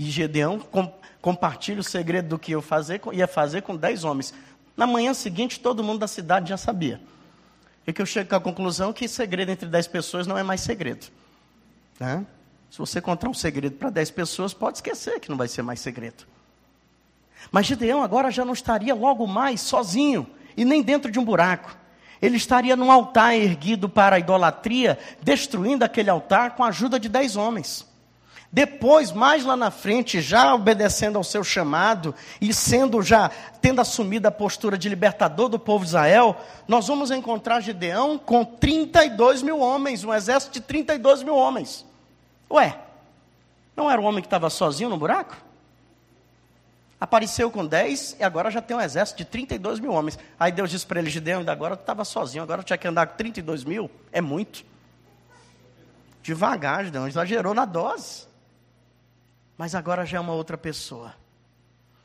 E 0.00 0.10
Gedeão 0.10 0.58
com, 0.58 0.90
compartilha 1.20 1.78
o 1.78 1.84
segredo 1.84 2.30
do 2.30 2.38
que 2.38 2.52
eu 2.52 2.62
fazer, 2.62 3.02
ia 3.12 3.26
fazer 3.26 3.60
com 3.60 3.76
dez 3.76 4.02
homens. 4.02 4.32
Na 4.74 4.86
manhã 4.86 5.12
seguinte, 5.12 5.60
todo 5.60 5.84
mundo 5.84 5.98
da 5.98 6.08
cidade 6.08 6.48
já 6.48 6.56
sabia. 6.56 6.98
E 7.86 7.92
que 7.92 8.00
eu 8.00 8.06
chego 8.06 8.34
à 8.34 8.40
conclusão 8.40 8.94
que 8.94 9.06
segredo 9.06 9.50
entre 9.50 9.68
dez 9.68 9.86
pessoas 9.86 10.26
não 10.26 10.38
é 10.38 10.42
mais 10.42 10.62
segredo. 10.62 11.08
Né? 11.98 12.24
Se 12.70 12.78
você 12.78 12.98
contar 12.98 13.28
um 13.28 13.34
segredo 13.34 13.76
para 13.76 13.90
dez 13.90 14.10
pessoas, 14.10 14.54
pode 14.54 14.78
esquecer 14.78 15.20
que 15.20 15.28
não 15.28 15.36
vai 15.36 15.48
ser 15.48 15.60
mais 15.60 15.80
segredo. 15.80 16.24
Mas 17.52 17.66
Gideão 17.66 18.02
agora 18.02 18.30
já 18.30 18.42
não 18.42 18.54
estaria 18.54 18.94
logo 18.94 19.26
mais 19.26 19.60
sozinho 19.60 20.26
e 20.56 20.64
nem 20.64 20.80
dentro 20.80 21.10
de 21.12 21.18
um 21.18 21.24
buraco. 21.26 21.76
Ele 22.22 22.38
estaria 22.38 22.74
num 22.74 22.90
altar 22.90 23.34
erguido 23.34 23.86
para 23.86 24.16
a 24.16 24.18
idolatria, 24.18 24.98
destruindo 25.20 25.84
aquele 25.84 26.08
altar 26.08 26.56
com 26.56 26.64
a 26.64 26.68
ajuda 26.68 26.98
de 26.98 27.10
dez 27.10 27.36
homens. 27.36 27.89
Depois, 28.52 29.12
mais 29.12 29.44
lá 29.44 29.56
na 29.56 29.70
frente, 29.70 30.20
já 30.20 30.52
obedecendo 30.54 31.16
ao 31.16 31.22
seu 31.22 31.44
chamado 31.44 32.12
e 32.40 32.52
sendo 32.52 33.00
já 33.00 33.30
tendo 33.62 33.80
assumido 33.80 34.26
a 34.26 34.32
postura 34.32 34.76
de 34.76 34.88
libertador 34.88 35.48
do 35.48 35.58
povo 35.58 35.84
de 35.84 35.90
Israel, 35.90 36.36
nós 36.66 36.88
vamos 36.88 37.12
encontrar 37.12 37.60
Gideão 37.60 38.18
com 38.18 38.44
32 38.44 39.42
mil 39.42 39.60
homens, 39.60 40.02
um 40.02 40.12
exército 40.12 40.54
de 40.54 40.60
32 40.62 41.22
mil 41.22 41.36
homens. 41.36 41.86
Ué, 42.50 42.76
não 43.76 43.88
era 43.88 44.00
o 44.00 44.04
homem 44.04 44.20
que 44.20 44.26
estava 44.26 44.50
sozinho 44.50 44.90
no 44.90 44.96
buraco? 44.96 45.36
Apareceu 47.00 47.52
com 47.52 47.64
10 47.64 48.16
e 48.18 48.24
agora 48.24 48.50
já 48.50 48.60
tem 48.60 48.76
um 48.76 48.80
exército 48.80 49.18
de 49.18 49.26
32 49.26 49.78
mil 49.78 49.92
homens. 49.92 50.18
Aí 50.38 50.50
Deus 50.50 50.70
disse 50.70 50.84
para 50.84 50.98
ele, 50.98 51.08
Gideão, 51.08 51.38
ainda 51.38 51.52
agora 51.52 51.76
tu 51.76 51.82
estava 51.82 52.04
sozinho, 52.04 52.42
agora 52.42 52.64
tinha 52.64 52.76
que 52.76 52.88
andar 52.88 53.06
com 53.06 53.16
32 53.16 53.62
mil? 53.62 53.88
É 54.10 54.20
muito. 54.20 54.64
Devagar, 56.20 56.84
Gideão, 56.84 57.06
exagerou 57.06 57.54
na 57.54 57.64
dose 57.64 58.28
mas 59.60 59.74
agora 59.74 60.06
já 60.06 60.16
é 60.16 60.20
uma 60.20 60.32
outra 60.32 60.56
pessoa. 60.56 61.14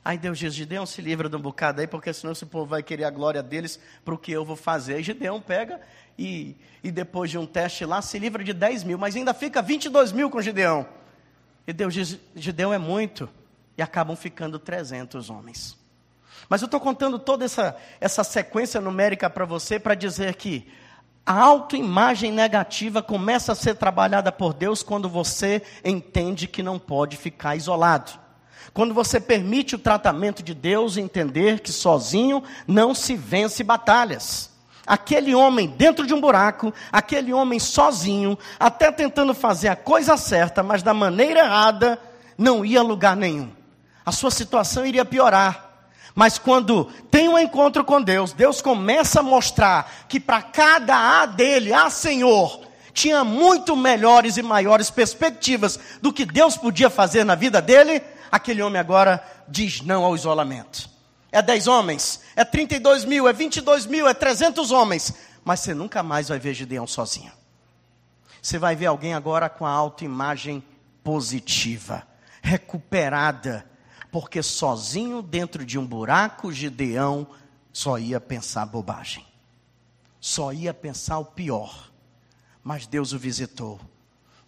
Aí 0.03 0.17
Deus 0.17 0.37
diz: 0.37 0.53
Gideão, 0.53 0.85
se 0.85 1.01
livra 1.01 1.29
de 1.29 1.37
um 1.37 1.39
bocado 1.39 1.79
aí, 1.79 1.87
porque 1.87 2.11
senão 2.11 2.33
esse 2.33 2.45
povo 2.45 2.65
vai 2.65 2.83
querer 2.83 3.05
a 3.05 3.09
glória 3.09 3.41
deles 3.41 3.79
para 4.03 4.13
o 4.13 4.17
que 4.17 4.33
eu 4.33 4.43
vou 4.43 4.57
fazer. 4.57 4.95
Aí 4.95 5.03
Gideão 5.03 5.39
pega 5.39 5.79
e, 6.19 6.57
e 6.83 6.91
depois 6.91 7.31
de 7.31 7.37
um 7.37 7.45
teste 7.45 7.85
lá, 7.85 8.01
se 8.01 8.19
livra 8.19 8.43
de 8.43 8.51
10 8.51 8.83
mil, 8.83 8.97
mas 8.97 9.15
ainda 9.15 9.33
fica 9.33 9.61
22 9.61 10.11
mil 10.11 10.29
com 10.29 10.41
Gideão. 10.41 10.85
E 11.65 11.71
Deus 11.71 11.93
diz: 11.93 12.19
Gideão 12.35 12.73
é 12.73 12.77
muito. 12.77 13.29
E 13.77 13.81
acabam 13.81 14.17
ficando 14.17 14.59
300 14.59 15.29
homens. 15.29 15.77
Mas 16.49 16.61
eu 16.61 16.65
estou 16.65 16.81
contando 16.81 17.17
toda 17.17 17.45
essa, 17.45 17.77
essa 18.01 18.25
sequência 18.25 18.81
numérica 18.81 19.29
para 19.29 19.45
você 19.45 19.79
para 19.79 19.95
dizer 19.95 20.35
que 20.35 20.69
a 21.25 21.41
autoimagem 21.41 22.31
negativa 22.31 23.01
começa 23.01 23.53
a 23.53 23.55
ser 23.55 23.75
trabalhada 23.75 24.31
por 24.31 24.53
Deus 24.53 24.83
quando 24.83 25.09
você 25.09 25.61
entende 25.83 26.47
que 26.47 26.61
não 26.61 26.77
pode 26.77 27.17
ficar 27.17 27.55
isolado. 27.55 28.11
Quando 28.73 28.93
você 28.93 29.19
permite 29.19 29.73
o 29.73 29.79
tratamento 29.79 30.43
de 30.43 30.53
Deus 30.53 30.97
entender 30.97 31.61
que 31.61 31.71
sozinho 31.71 32.43
não 32.67 32.93
se 32.93 33.15
vence 33.15 33.63
batalhas. 33.63 34.51
Aquele 34.85 35.33
homem 35.33 35.67
dentro 35.67 36.05
de 36.05 36.13
um 36.13 36.21
buraco, 36.21 36.71
aquele 36.91 37.33
homem 37.33 37.59
sozinho, 37.59 38.37
até 38.59 38.91
tentando 38.91 39.33
fazer 39.33 39.69
a 39.69 39.75
coisa 39.75 40.17
certa, 40.17 40.61
mas 40.61 40.83
da 40.83 40.93
maneira 40.93 41.39
errada, 41.39 41.99
não 42.37 42.63
ia 42.63 42.81
a 42.81 42.83
lugar 42.83 43.15
nenhum. 43.15 43.49
A 44.05 44.11
sua 44.11 44.29
situação 44.29 44.85
iria 44.85 45.03
piorar. 45.03 45.64
Mas 46.15 46.37
quando 46.37 46.85
tem 47.11 47.27
um 47.27 47.37
encontro 47.37 47.83
com 47.83 48.01
Deus, 48.01 48.31
Deus 48.31 48.61
começa 48.61 49.19
a 49.19 49.23
mostrar 49.23 50.05
que 50.07 50.17
para 50.17 50.41
cada 50.41 51.21
A 51.21 51.25
dele, 51.25 51.73
A 51.73 51.89
Senhor, 51.89 52.65
tinha 52.93 53.25
muito 53.25 53.75
melhores 53.75 54.37
e 54.37 54.41
maiores 54.41 54.89
perspectivas 54.89 55.77
do 56.01 56.13
que 56.13 56.25
Deus 56.25 56.55
podia 56.55 56.89
fazer 56.89 57.25
na 57.25 57.35
vida 57.35 57.61
dele, 57.61 58.01
aquele 58.31 58.61
homem 58.61 58.79
agora 58.79 59.21
diz 59.45 59.81
não 59.81 60.05
ao 60.05 60.15
isolamento. 60.15 60.89
É 61.29 61.41
10 61.41 61.67
homens, 61.67 62.21
é 62.33 62.45
32 62.45 63.03
mil, 63.03 63.27
é 63.27 63.33
22 63.33 63.85
mil, 63.85 64.07
é 64.07 64.13
300 64.13 64.71
homens, 64.71 65.13
mas 65.43 65.59
você 65.59 65.73
nunca 65.73 66.01
mais 66.01 66.29
vai 66.29 66.39
ver 66.39 66.53
Gideão 66.53 66.87
sozinho. 66.87 67.33
Você 68.41 68.57
vai 68.57 68.73
ver 68.73 68.85
alguém 68.85 69.13
agora 69.13 69.49
com 69.49 69.65
a 69.65 69.71
autoimagem 69.71 70.63
positiva, 71.03 72.07
recuperada, 72.41 73.65
porque 74.15 74.41
sozinho 74.41 75.21
dentro 75.21 75.65
de 75.65 75.77
um 75.77 75.85
buraco, 75.85 76.49
Gideão 76.49 77.27
só 77.73 77.99
ia 77.99 78.17
pensar 78.17 78.65
bobagem, 78.65 79.25
só 80.21 80.53
ia 80.53 80.73
pensar 80.73 81.19
o 81.19 81.25
pior. 81.25 81.91
Mas 82.63 82.87
Deus 82.87 83.11
o 83.11 83.19
visitou. 83.19 83.77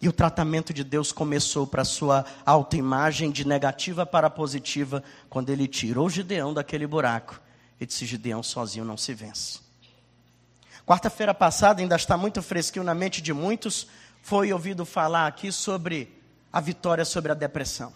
E 0.00 0.08
o 0.08 0.12
tratamento 0.12 0.72
de 0.72 0.82
Deus 0.82 1.12
começou 1.12 1.66
para 1.66 1.84
sua 1.84 2.24
autoimagem 2.46 3.30
de 3.30 3.46
negativa 3.46 4.06
para 4.06 4.30
positiva, 4.30 5.04
quando 5.28 5.50
ele 5.50 5.68
tirou 5.68 6.08
Gideão 6.08 6.54
daquele 6.54 6.86
buraco 6.86 7.38
e 7.78 7.84
disse: 7.84 8.06
Gideão 8.06 8.42
sozinho 8.42 8.86
não 8.86 8.96
se 8.96 9.12
vence. 9.12 9.60
Quarta-feira 10.86 11.34
passada, 11.34 11.82
ainda 11.82 11.96
está 11.96 12.16
muito 12.16 12.40
fresquinho 12.40 12.86
na 12.86 12.94
mente 12.94 13.20
de 13.20 13.34
muitos, 13.34 13.86
foi 14.22 14.50
ouvido 14.50 14.86
falar 14.86 15.26
aqui 15.26 15.52
sobre 15.52 16.10
a 16.50 16.58
vitória 16.58 17.04
sobre 17.04 17.32
a 17.32 17.34
depressão. 17.34 17.92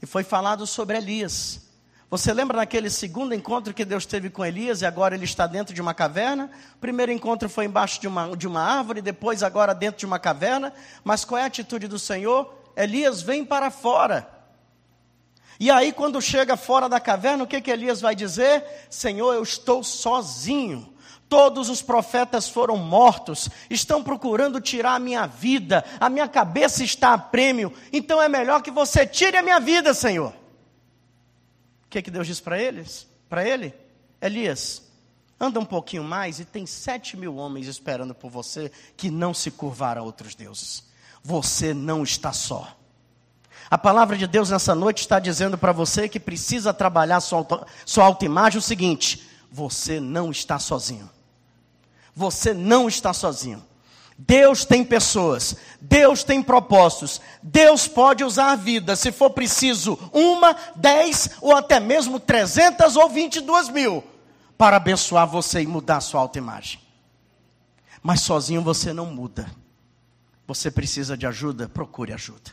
E 0.00 0.06
foi 0.06 0.22
falado 0.22 0.66
sobre 0.66 0.96
Elias. 0.96 1.68
Você 2.10 2.32
lembra 2.32 2.56
naquele 2.56 2.88
segundo 2.88 3.34
encontro 3.34 3.74
que 3.74 3.84
Deus 3.84 4.06
teve 4.06 4.30
com 4.30 4.44
Elias 4.44 4.80
e 4.80 4.86
agora 4.86 5.14
ele 5.14 5.26
está 5.26 5.46
dentro 5.46 5.74
de 5.74 5.80
uma 5.82 5.92
caverna? 5.92 6.50
O 6.76 6.78
primeiro 6.78 7.12
encontro 7.12 7.50
foi 7.50 7.66
embaixo 7.66 8.00
de 8.00 8.08
uma, 8.08 8.34
de 8.34 8.46
uma 8.46 8.62
árvore, 8.62 9.02
depois 9.02 9.42
agora 9.42 9.74
dentro 9.74 9.98
de 9.98 10.06
uma 10.06 10.18
caverna. 10.18 10.72
Mas 11.04 11.24
qual 11.24 11.38
é 11.38 11.42
a 11.42 11.46
atitude 11.46 11.86
do 11.86 11.98
Senhor? 11.98 12.62
Elias 12.74 13.20
vem 13.20 13.44
para 13.44 13.70
fora. 13.70 14.26
E 15.60 15.70
aí, 15.70 15.92
quando 15.92 16.22
chega 16.22 16.56
fora 16.56 16.88
da 16.88 17.00
caverna, 17.00 17.44
o 17.44 17.46
que, 17.46 17.60
que 17.60 17.70
Elias 17.70 18.00
vai 18.00 18.14
dizer? 18.14 18.64
Senhor, 18.88 19.34
eu 19.34 19.42
estou 19.42 19.82
sozinho. 19.82 20.94
Todos 21.28 21.68
os 21.68 21.82
profetas 21.82 22.48
foram 22.48 22.76
mortos, 22.76 23.50
estão 23.68 24.02
procurando 24.02 24.60
tirar 24.60 24.94
a 24.94 24.98
minha 24.98 25.26
vida, 25.26 25.84
a 26.00 26.08
minha 26.08 26.26
cabeça 26.26 26.82
está 26.82 27.12
a 27.12 27.18
prêmio, 27.18 27.72
então 27.92 28.20
é 28.22 28.28
melhor 28.28 28.62
que 28.62 28.70
você 28.70 29.06
tire 29.06 29.36
a 29.36 29.42
minha 29.42 29.60
vida, 29.60 29.92
Senhor. 29.92 30.32
O 31.84 31.90
que, 31.90 32.00
que 32.00 32.10
Deus 32.10 32.26
diz 32.26 32.40
para 32.40 32.60
eles? 32.60 33.06
Para 33.28 33.46
ele? 33.46 33.74
Elias, 34.22 34.82
anda 35.38 35.60
um 35.60 35.64
pouquinho 35.64 36.02
mais 36.02 36.40
e 36.40 36.46
tem 36.46 36.64
sete 36.64 37.14
mil 37.14 37.36
homens 37.36 37.66
esperando 37.66 38.14
por 38.14 38.30
você 38.30 38.72
que 38.96 39.10
não 39.10 39.34
se 39.34 39.50
curvaram 39.50 40.02
a 40.02 40.04
outros 40.04 40.34
deuses. 40.34 40.84
Você 41.22 41.74
não 41.74 42.02
está 42.02 42.32
só. 42.32 42.74
A 43.70 43.76
palavra 43.76 44.16
de 44.16 44.26
Deus 44.26 44.48
nessa 44.48 44.74
noite 44.74 45.00
está 45.00 45.18
dizendo 45.18 45.58
para 45.58 45.72
você 45.72 46.08
que 46.08 46.18
precisa 46.18 46.72
trabalhar 46.72 47.20
sua, 47.20 47.66
sua 47.84 48.04
autoimagem 48.06 48.58
o 48.58 48.62
seguinte: 48.62 49.28
você 49.50 50.00
não 50.00 50.30
está 50.30 50.58
sozinho. 50.58 51.08
Você 52.18 52.52
não 52.52 52.88
está 52.88 53.12
sozinho. 53.12 53.64
Deus 54.18 54.64
tem 54.64 54.84
pessoas, 54.84 55.54
Deus 55.80 56.24
tem 56.24 56.42
propósitos, 56.42 57.20
Deus 57.40 57.86
pode 57.86 58.24
usar 58.24 58.50
a 58.50 58.56
vida, 58.56 58.96
se 58.96 59.12
for 59.12 59.30
preciso, 59.30 59.96
uma, 60.12 60.56
dez 60.74 61.30
ou 61.40 61.54
até 61.54 61.78
mesmo 61.78 62.18
trezentas 62.18 62.96
ou 62.96 63.08
vinte 63.08 63.36
e 63.36 63.40
duas 63.40 63.68
mil, 63.68 64.02
para 64.56 64.78
abençoar 64.78 65.28
você 65.28 65.62
e 65.62 65.66
mudar 65.68 65.98
a 65.98 66.00
sua 66.00 66.20
autoimagem. 66.20 66.80
Mas 68.02 68.22
sozinho 68.22 68.60
você 68.60 68.92
não 68.92 69.06
muda. 69.06 69.48
Você 70.48 70.68
precisa 70.68 71.16
de 71.16 71.24
ajuda, 71.24 71.68
procure 71.68 72.12
ajuda. 72.12 72.50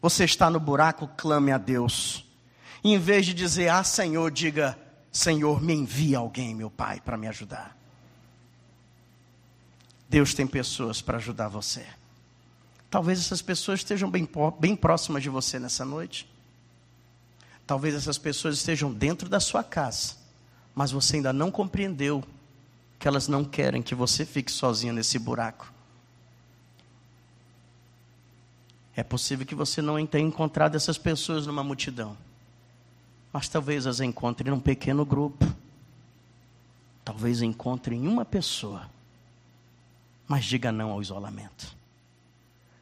Você 0.00 0.24
está 0.24 0.48
no 0.48 0.58
buraco, 0.58 1.10
clame 1.14 1.52
a 1.52 1.58
Deus. 1.58 2.24
E 2.82 2.94
em 2.94 2.98
vez 2.98 3.26
de 3.26 3.34
dizer, 3.34 3.68
ah 3.68 3.84
Senhor, 3.84 4.30
diga, 4.30 4.78
Senhor, 5.12 5.60
me 5.60 5.74
envia 5.74 6.16
alguém, 6.16 6.54
meu 6.54 6.70
Pai, 6.70 7.02
para 7.04 7.18
me 7.18 7.28
ajudar. 7.28 7.81
Deus 10.12 10.34
tem 10.34 10.46
pessoas 10.46 11.00
para 11.00 11.16
ajudar 11.16 11.48
você. 11.48 11.86
Talvez 12.90 13.18
essas 13.18 13.40
pessoas 13.40 13.80
estejam 13.80 14.10
bem, 14.10 14.28
bem 14.60 14.76
próximas 14.76 15.22
de 15.22 15.30
você 15.30 15.58
nessa 15.58 15.86
noite. 15.86 16.28
Talvez 17.66 17.94
essas 17.94 18.18
pessoas 18.18 18.58
estejam 18.58 18.92
dentro 18.92 19.26
da 19.26 19.40
sua 19.40 19.64
casa, 19.64 20.16
mas 20.74 20.90
você 20.90 21.16
ainda 21.16 21.32
não 21.32 21.50
compreendeu 21.50 22.22
que 22.98 23.08
elas 23.08 23.26
não 23.26 23.42
querem 23.42 23.80
que 23.80 23.94
você 23.94 24.26
fique 24.26 24.52
sozinho 24.52 24.92
nesse 24.92 25.18
buraco. 25.18 25.72
É 28.94 29.02
possível 29.02 29.46
que 29.46 29.54
você 29.54 29.80
não 29.80 30.06
tenha 30.06 30.28
encontrado 30.28 30.76
essas 30.76 30.98
pessoas 30.98 31.46
numa 31.46 31.64
multidão, 31.64 32.18
mas 33.32 33.48
talvez 33.48 33.86
as 33.86 33.98
encontre 33.98 34.50
num 34.50 34.60
pequeno 34.60 35.06
grupo. 35.06 35.50
Talvez 37.02 37.40
encontre 37.40 37.96
em 37.96 38.06
uma 38.06 38.26
pessoa 38.26 38.91
mas 40.32 40.46
diga 40.46 40.72
não 40.72 40.92
ao 40.92 41.02
isolamento. 41.02 41.76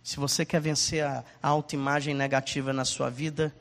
Se 0.04 0.18
você 0.18 0.44
quer 0.44 0.60
vencer 0.60 1.04
a, 1.04 1.24
autoimagem 1.42 2.14
negativa 2.14 2.72
na 2.72 2.84
sua 2.84 3.10
vida, 3.10 3.52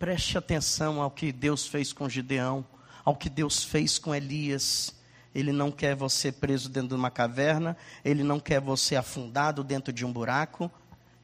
preste 0.00 0.36
atenção 0.36 1.00
ao 1.00 1.12
que 1.12 1.30
Deus 1.30 1.64
fez 1.64 1.92
com 1.92 2.08
Gideão, 2.08 2.66
ao 3.04 3.14
que 3.14 3.30
Deus 3.30 3.62
fez 3.62 4.00
com 4.00 4.12
Elias. 4.12 4.92
Ele 5.32 5.52
não 5.52 5.70
quer 5.70 5.94
você 5.94 6.32
preso 6.32 6.68
dentro 6.68 6.88
de 6.88 6.94
uma 6.96 7.08
caverna, 7.08 7.76
ele 8.04 8.24
não 8.24 8.40
quer 8.40 8.60
você 8.60 8.96
afundado 8.96 9.62
dentro 9.62 9.92
de 9.92 10.04
um 10.04 10.12
buraco, 10.12 10.68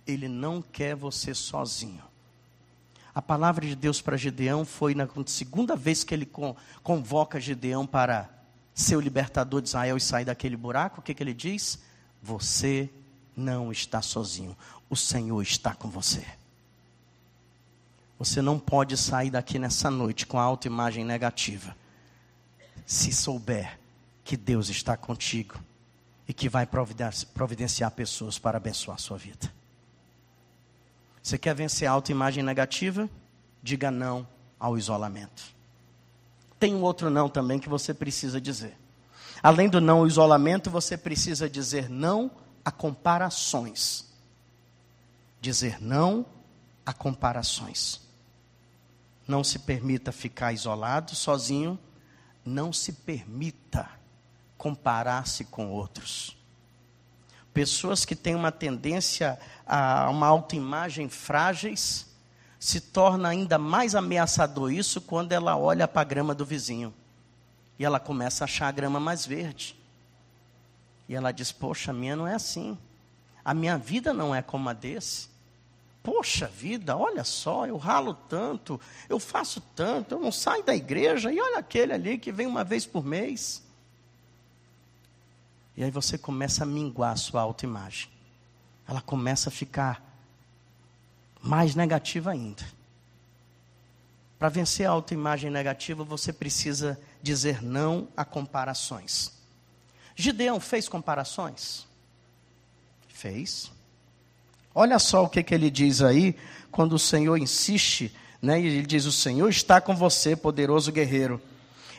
ele 0.07 0.29
não 0.29 0.63
quer 0.63 0.95
você 0.95 1.35
sozinho. 1.35 2.05
A 3.13 3.21
palavra 3.21 3.67
de 3.67 3.75
Deus 3.75 4.01
para 4.01 4.17
Gideão 4.17 4.65
foi 4.65 4.95
na 4.95 5.09
segunda 5.27 5.75
vez 5.75 6.05
que 6.05 6.15
ele 6.15 6.31
convoca 6.85 7.41
Gideão 7.41 7.85
para 7.85 8.31
ser 8.73 8.95
o 8.95 9.01
libertador 9.01 9.61
de 9.61 9.67
Israel 9.67 9.97
e 9.97 10.01
sair 10.01 10.25
daquele 10.25 10.57
buraco. 10.57 11.01
O 11.01 11.03
que, 11.03 11.15
que 11.15 11.23
ele 11.25 11.35
diz? 11.35 11.91
Você 12.23 12.89
não 13.37 13.73
está 13.73 14.01
sozinho. 14.01 14.57
O 14.89 14.97
Senhor 14.97 15.43
está 15.43 15.75
com 15.75 15.89
você. 15.89 16.25
Você 18.19 18.41
não 18.41 18.59
pode 18.59 18.97
sair 18.97 19.31
daqui 19.31 19.59
nessa 19.59 19.91
noite 19.91 20.27
com 20.27 20.39
a 20.39 20.43
autoimagem 20.43 21.05
negativa. 21.05 21.77
Se 22.87 23.13
souber 23.13 23.79
que 24.23 24.37
Deus 24.37 24.69
está 24.69 24.97
contigo 24.97 25.59
e 26.29 26.33
que 26.33 26.49
vai 26.49 26.67
providenciar 26.67 27.91
pessoas 27.91 28.39
para 28.39 28.59
abençoar 28.59 28.97
a 28.97 29.01
sua 29.01 29.19
vida. 29.19 29.53
Você 31.21 31.37
quer 31.37 31.55
vencer 31.55 31.89
a 31.89 31.93
autoimagem 31.93 32.45
negativa? 32.45 33.11
Diga 33.63 33.91
não 33.91 34.27
ao 34.59 34.79
isolamento. 34.79 35.43
Tem 36.61 36.75
um 36.75 36.83
outro 36.83 37.11
não 37.11 37.29
também 37.29 37.59
que 37.59 37.69
você 37.69 37.93
precisa 37.93 38.41
dizer. 38.41 38.77
Além 39.43 39.69
do 39.69 39.81
não 39.81 40.07
isolamento, 40.07 40.71
você 40.71 40.97
precisa 40.97 41.51
dizer 41.51 41.91
não 41.91 42.31
a 42.65 42.71
comparações. 42.71 44.07
Dizer 45.41 45.83
não 45.83 46.25
a 46.87 46.93
comparações. 46.93 48.01
Não 49.27 49.43
se 49.43 49.59
permita 49.59 50.13
ficar 50.13 50.53
isolado, 50.53 51.15
sozinho. 51.17 51.79
Não 52.45 52.73
se 52.73 52.93
permita 52.93 53.89
comparar-se 54.57 55.45
com 55.47 55.71
outros. 55.71 56.37
Pessoas 57.53 58.05
que 58.05 58.15
têm 58.15 58.37
uma 58.37 58.53
tendência 58.53 59.39
a 59.67 60.09
uma 60.09 60.29
autoimagem 60.29 61.09
frágeis, 61.09 62.07
se 62.61 62.81
torna 62.81 63.29
ainda 63.29 63.59
mais 63.59 63.97
ameaçador 63.97 64.73
isso 64.73 65.01
quando 65.01 65.33
ela 65.33 65.57
olha 65.57 65.89
para 65.89 66.03
a 66.03 66.05
grama 66.05 66.33
do 66.33 66.47
vizinho. 66.47 66.95
E 67.83 67.85
ela 67.85 67.99
começa 67.99 68.45
a 68.45 68.47
achar 68.47 68.69
a 68.69 68.71
grama 68.71 69.01
mais 69.01 69.27
verde. 69.27 69.77
E 71.09 71.17
ela 71.17 71.33
diz: 71.33 71.51
Poxa, 71.51 71.91
a 71.91 71.93
minha 71.93 72.15
não 72.15 72.29
é 72.29 72.35
assim. 72.35 72.79
A 73.45 73.53
minha 73.53 73.77
vida 73.77 74.13
não 74.13 74.33
é 74.33 74.41
como 74.41 74.69
a 74.69 74.73
desse. 74.73 75.27
Poxa 76.01 76.47
vida, 76.47 76.97
olha 76.97 77.25
só, 77.25 77.67
eu 77.67 77.77
ralo 77.77 78.15
tanto, 78.15 78.81
eu 79.09 79.19
faço 79.19 79.61
tanto, 79.75 80.15
eu 80.15 80.21
não 80.21 80.31
saio 80.31 80.63
da 80.63 80.77
igreja, 80.77 81.33
e 81.33 81.41
olha 81.41 81.59
aquele 81.59 81.93
ali 81.93 82.19
que 82.19 82.31
vem 82.31 82.47
uma 82.47 82.63
vez 82.63 82.87
por 82.87 83.05
mês. 83.05 83.65
E 85.77 85.83
aí 85.83 85.91
você 85.91 86.17
começa 86.17 86.63
a 86.63 86.67
minguar 86.67 87.15
a 87.15 87.17
sua 87.17 87.41
autoimagem. 87.41 88.09
Ela 88.87 89.01
começa 89.01 89.49
a 89.49 89.53
ficar 89.53 90.01
mais 91.43 91.75
negativa 91.75 92.31
ainda. 92.31 92.63
Para 94.43 94.49
vencer 94.49 94.89
a 94.89 94.91
autoimagem 94.91 95.53
negativa, 95.53 96.03
você 96.03 96.33
precisa 96.33 96.99
dizer 97.23 97.63
não 97.63 98.09
a 98.17 98.25
comparações. 98.25 99.31
Gideão 100.17 100.59
fez 100.59 100.89
comparações? 100.89 101.87
Fez. 103.07 103.71
Olha 104.75 104.99
só 104.99 105.23
o 105.23 105.29
que, 105.29 105.45
que 105.45 105.55
ele 105.55 105.71
diz 105.71 106.03
aí, 106.03 106.35
quando 106.73 106.95
o 106.95 106.99
Senhor 106.99 107.37
insiste 107.37 108.13
Né? 108.43 108.61
Ele 108.61 108.85
diz: 108.85 109.05
O 109.05 109.13
Senhor 109.13 109.49
está 109.49 109.81
com 109.81 109.95
você, 109.95 110.35
poderoso 110.35 110.91
guerreiro. 110.91 111.41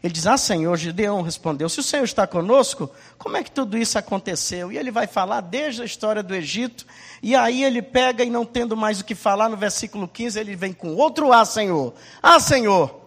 Ele 0.03 0.11
diz: 0.11 0.27
Ah, 0.27 0.37
Senhor, 0.37 0.75
Gideão 0.75 1.21
respondeu: 1.21 1.69
Se 1.69 1.79
o 1.79 1.83
Senhor 1.83 2.03
está 2.03 2.27
conosco, 2.27 2.91
como 3.17 3.37
é 3.37 3.43
que 3.43 3.49
tudo 3.49 3.77
isso 3.77 3.97
aconteceu? 3.97 4.69
E 4.69 4.77
ele 4.77 4.91
vai 4.91 5.07
falar 5.07 5.39
desde 5.39 5.81
a 5.81 5.85
história 5.85 6.21
do 6.21 6.35
Egito, 6.35 6.85
e 7.21 7.33
aí 7.33 7.63
ele 7.63 7.81
pega 7.81 8.21
e 8.21 8.29
não 8.29 8.45
tendo 8.45 8.75
mais 8.75 8.99
o 8.99 9.05
que 9.05 9.15
falar, 9.15 9.47
no 9.47 9.55
versículo 9.55 10.05
15, 10.05 10.37
ele 10.37 10.57
vem 10.57 10.73
com 10.73 10.93
outro 10.93 11.31
Ah, 11.31 11.45
Senhor. 11.45 11.93
Ah, 12.21 12.37
Senhor, 12.37 12.99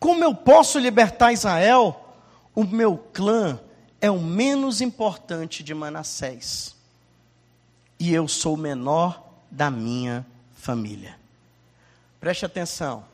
como 0.00 0.24
eu 0.24 0.34
posso 0.34 0.80
libertar 0.80 1.32
Israel? 1.32 2.02
O 2.52 2.64
meu 2.64 2.98
clã 3.12 3.60
é 4.00 4.10
o 4.10 4.18
menos 4.18 4.80
importante 4.80 5.62
de 5.62 5.74
Manassés, 5.74 6.74
e 8.00 8.12
eu 8.12 8.26
sou 8.26 8.54
o 8.54 8.58
menor 8.58 9.22
da 9.48 9.70
minha 9.70 10.26
família. 10.56 11.16
Preste 12.18 12.44
atenção. 12.44 13.04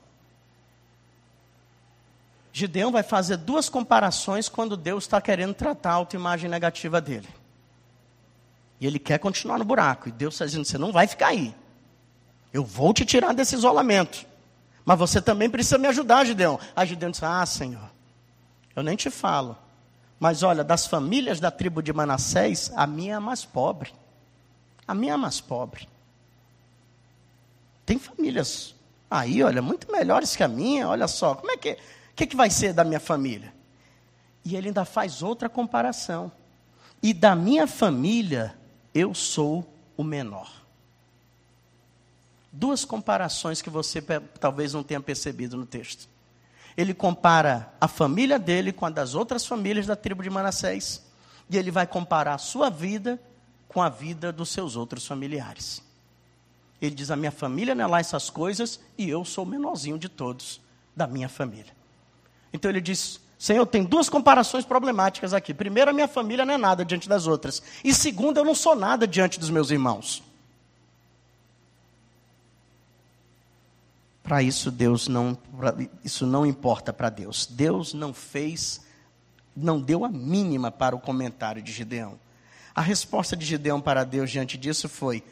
Gideão 2.53 2.93
vai 2.93 3.03
fazer 3.03 3.39
duas 3.39 3.69
comparações 3.69 4.49
quando 4.49 4.77
Deus 4.77 5.05
está 5.05 5.21
querendo 5.21 5.55
tratar 5.55 5.93
a 5.93 5.95
autoimagem 5.95 6.51
negativa 6.51 7.01
dele. 7.01 7.29
E 8.79 8.87
ele 8.87 8.99
quer 8.99 9.19
continuar 9.19 9.59
no 9.59 9.65
buraco. 9.65 10.09
E 10.09 10.13
Deus 10.13 10.35
está 10.35 10.45
dizendo: 10.45 10.65
você 10.65 10.77
não 10.77 10.93
vai 10.93 11.07
ficar 11.07 11.29
aí. 11.29 11.55
Eu 12.53 12.65
vou 12.65 12.93
te 12.93 13.07
tirar 13.07 13.33
desse 13.33 13.55
isolamento. 13.55 14.27
Mas 14.85 14.99
você 14.99 15.23
também 15.23 15.49
precisa 15.49 15.79
me 15.79 15.87
ajudar, 15.89 16.27
Gideão. 16.27 16.61
Aí 16.77 16.87
Gideão 16.87 17.11
diz: 17.11 17.23
Ah, 17.23 17.47
Senhor, 17.47 17.91
eu 18.77 18.83
nem 18.83 18.97
te 18.97 19.09
falo. 19.09 19.57
Mas 20.21 20.43
olha, 20.43 20.63
das 20.63 20.87
famílias 20.87 21.41
da 21.41 21.51
tribo 21.51 21.83
de 21.83 21.93
Manassés, 21.93 22.71
a 22.77 22.87
minha 22.87 23.15
é 23.15 23.17
a 23.17 23.21
mais 23.21 23.45
pobre. 23.45 23.93
A 24.87 24.95
minha 24.95 25.13
é 25.13 25.15
a 25.15 25.19
mais 25.19 25.41
pobre. 25.41 25.89
Tem 27.87 27.99
famílias 27.99 28.75
aí, 29.11 29.43
olha, 29.43 29.61
muito 29.61 29.91
melhores 29.91 30.37
que 30.37 30.43
a 30.43 30.49
minha. 30.49 30.89
Olha 30.89 31.09
só, 31.09 31.35
como 31.35 31.51
é 31.51 31.57
que 31.57 31.79
que, 32.23 32.29
que 32.29 32.37
vai 32.37 32.51
ser 32.51 32.73
da 32.73 32.85
minha 32.85 33.01
família? 33.01 33.53
E 34.45 34.55
ele 34.55 34.69
ainda 34.69 34.85
faz 34.85 35.23
outra 35.23 35.49
comparação. 35.49 36.31
E 37.03 37.13
da 37.13 37.35
minha 37.35 37.67
família, 37.67 38.57
eu 38.95 39.13
sou 39.13 39.69
o 39.97 40.05
menor. 40.05 40.51
Duas 42.53 42.85
comparações 42.85 43.61
que 43.61 43.71
você 43.71 44.01
talvez 44.39 44.73
não 44.73 44.83
tenha 44.85 45.01
percebido 45.01 45.57
no 45.57 45.67
texto. 45.67 46.09
Ele 46.77 46.95
compara 46.95 47.73
a 47.81 47.89
família 47.89 48.39
dele 48.39 48.73
com 48.73 48.87
a 48.87 48.91
das 48.91 49.15
outras 49.15 49.45
famílias 49.45 49.87
da 49.87 49.97
tribo 49.97 50.23
de 50.23 50.31
Manassés. 50.31 51.03
E 51.51 51.57
ele 51.57 51.71
vai 51.71 51.87
comparar 51.87 52.35
a 52.35 52.39
sua 52.39 52.71
vida 52.71 53.21
com 53.67 53.83
a 53.83 53.89
vida 53.89 54.33
dos 54.33 54.51
seus 54.51 54.77
outros 54.77 55.07
familiares. 55.07 55.83
Ele 56.81 56.95
diz: 56.95 57.11
A 57.11 57.17
minha 57.17 57.33
família 57.33 57.75
não 57.75 57.85
é 57.85 57.87
lá 57.87 58.01
essas 58.01 58.31
coisas 58.31 58.79
e 58.97 59.09
eu 59.09 59.25
sou 59.25 59.45
o 59.45 59.49
menorzinho 59.49 59.99
de 59.99 60.09
todos 60.09 60.61
da 60.95 61.07
minha 61.07 61.29
família. 61.29 61.82
Então 62.53 62.71
ele 62.71 62.81
diz: 62.81 63.21
Senhor, 63.39 63.67
tem 63.67 63.83
duas 63.83 64.09
comparações 64.09 64.65
problemáticas 64.65 65.35
aqui. 65.35 65.53
Primeiro, 65.53 65.91
a 65.91 65.93
minha 65.93 66.07
família 66.07 66.45
não 66.45 66.55
é 66.55 66.59
nada 66.59 66.85
diante 66.85 67.09
das 67.09 67.27
outras. 67.27 67.61
E 67.83 67.93
segundo, 67.93 68.39
eu 68.39 68.45
não 68.45 68.55
sou 68.55 68.77
nada 68.77 69.05
diante 69.05 69.41
dos 69.41 69.51
meus 69.51 69.71
irmãos. 69.73 70.23
Para 74.23 74.43
isso, 74.43 74.71
Deus 74.71 75.09
não, 75.09 75.37
isso 76.05 76.25
não 76.25 76.47
importa 76.47 76.93
para 76.93 77.11
Deus. 77.11 77.45
Deus 77.51 77.93
não 77.93 78.15
fez, 78.15 78.81
não 79.57 79.81
deu 79.81 80.05
a 80.05 80.09
mínima 80.09 80.71
para 80.71 80.95
o 80.95 81.01
comentário 81.01 81.61
de 81.61 81.73
Gideão. 81.73 82.19
A 82.73 82.81
resposta 82.81 83.37
de 83.37 83.45
Gideão 83.45 83.81
para 83.81 84.05
Deus 84.05 84.31
diante 84.31 84.57
disso 84.57 84.89
foi: 84.89 85.23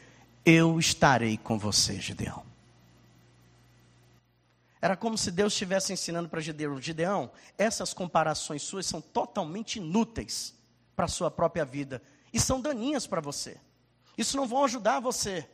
Eu 0.45 0.77
estarei 0.77 1.37
com 1.37 1.57
você, 1.57 1.99
Gideão. 1.99 2.50
Era 4.81 4.97
como 4.97 5.17
se 5.17 5.29
Deus 5.29 5.53
estivesse 5.53 5.93
ensinando 5.93 6.27
para 6.27 6.41
Gideão: 6.41 6.81
Gideão, 6.81 7.31
essas 7.57 7.93
comparações 7.93 8.63
suas 8.63 8.85
são 8.85 8.99
totalmente 8.99 9.77
inúteis 9.77 10.55
para 10.95 11.05
a 11.05 11.09
sua 11.09 11.29
própria 11.29 11.63
vida 11.63 12.01
e 12.33 12.39
são 12.39 12.59
daninhas 12.59 13.05
para 13.05 13.21
você. 13.21 13.57
Isso 14.17 14.35
não 14.35 14.47
vão 14.47 14.65
ajudar 14.65 14.99
você. 14.99 15.47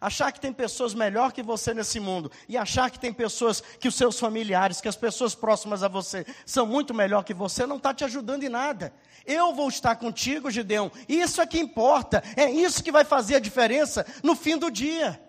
Achar 0.00 0.32
que 0.32 0.40
tem 0.40 0.52
pessoas 0.52 0.94
melhor 0.94 1.32
que 1.32 1.44
você 1.44 1.72
nesse 1.72 2.00
mundo 2.00 2.32
e 2.48 2.56
achar 2.56 2.90
que 2.90 2.98
tem 2.98 3.12
pessoas 3.12 3.60
que 3.60 3.86
os 3.86 3.94
seus 3.94 4.18
familiares, 4.18 4.80
que 4.80 4.88
as 4.88 4.96
pessoas 4.96 5.32
próximas 5.32 5.84
a 5.84 5.88
você 5.88 6.26
são 6.44 6.66
muito 6.66 6.92
melhor 6.92 7.22
que 7.22 7.32
você, 7.32 7.66
não 7.66 7.76
está 7.76 7.94
te 7.94 8.02
ajudando 8.02 8.42
em 8.42 8.48
nada. 8.48 8.92
Eu 9.24 9.54
vou 9.54 9.68
estar 9.68 9.94
contigo, 9.94 10.50
Gideão. 10.50 10.90
Isso 11.08 11.40
é 11.40 11.46
que 11.46 11.60
importa. 11.60 12.20
É 12.36 12.50
isso 12.50 12.82
que 12.82 12.90
vai 12.90 13.04
fazer 13.04 13.36
a 13.36 13.40
diferença 13.40 14.04
no 14.24 14.34
fim 14.34 14.56
do 14.56 14.72
dia. 14.72 15.22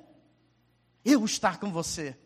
Eu 1.06 1.24
estar 1.24 1.60
com 1.60 1.72
você. 1.72 2.18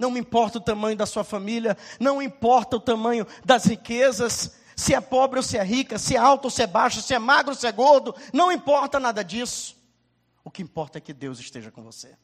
Não 0.00 0.10
me 0.10 0.18
importa 0.18 0.56
o 0.56 0.62
tamanho 0.62 0.96
da 0.96 1.04
sua 1.04 1.22
família, 1.22 1.76
não 2.00 2.22
importa 2.22 2.76
o 2.76 2.80
tamanho 2.80 3.26
das 3.44 3.66
riquezas, 3.66 4.56
se 4.74 4.94
é 4.94 5.00
pobre 5.00 5.38
ou 5.38 5.42
se 5.42 5.58
é 5.58 5.62
rica, 5.62 5.98
se 5.98 6.16
é 6.16 6.18
alto 6.18 6.46
ou 6.46 6.50
se 6.50 6.62
é 6.62 6.66
baixo, 6.66 7.02
se 7.02 7.12
é 7.12 7.18
magro 7.18 7.50
ou 7.50 7.54
se 7.54 7.66
é 7.66 7.70
gordo, 7.70 8.14
não 8.32 8.50
importa 8.50 8.98
nada 8.98 9.22
disso. 9.22 9.76
O 10.42 10.50
que 10.50 10.62
importa 10.62 10.96
é 10.96 11.00
que 11.02 11.12
Deus 11.12 11.38
esteja 11.38 11.70
com 11.70 11.82
você. 11.82 12.16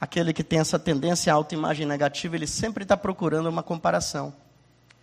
Aquele 0.00 0.32
que 0.32 0.44
tem 0.44 0.60
essa 0.60 0.78
tendência 0.78 1.32
à 1.32 1.36
autoimagem 1.36 1.84
negativa, 1.84 2.36
ele 2.36 2.46
sempre 2.46 2.84
está 2.84 2.96
procurando 2.96 3.48
uma 3.48 3.62
comparação. 3.62 4.32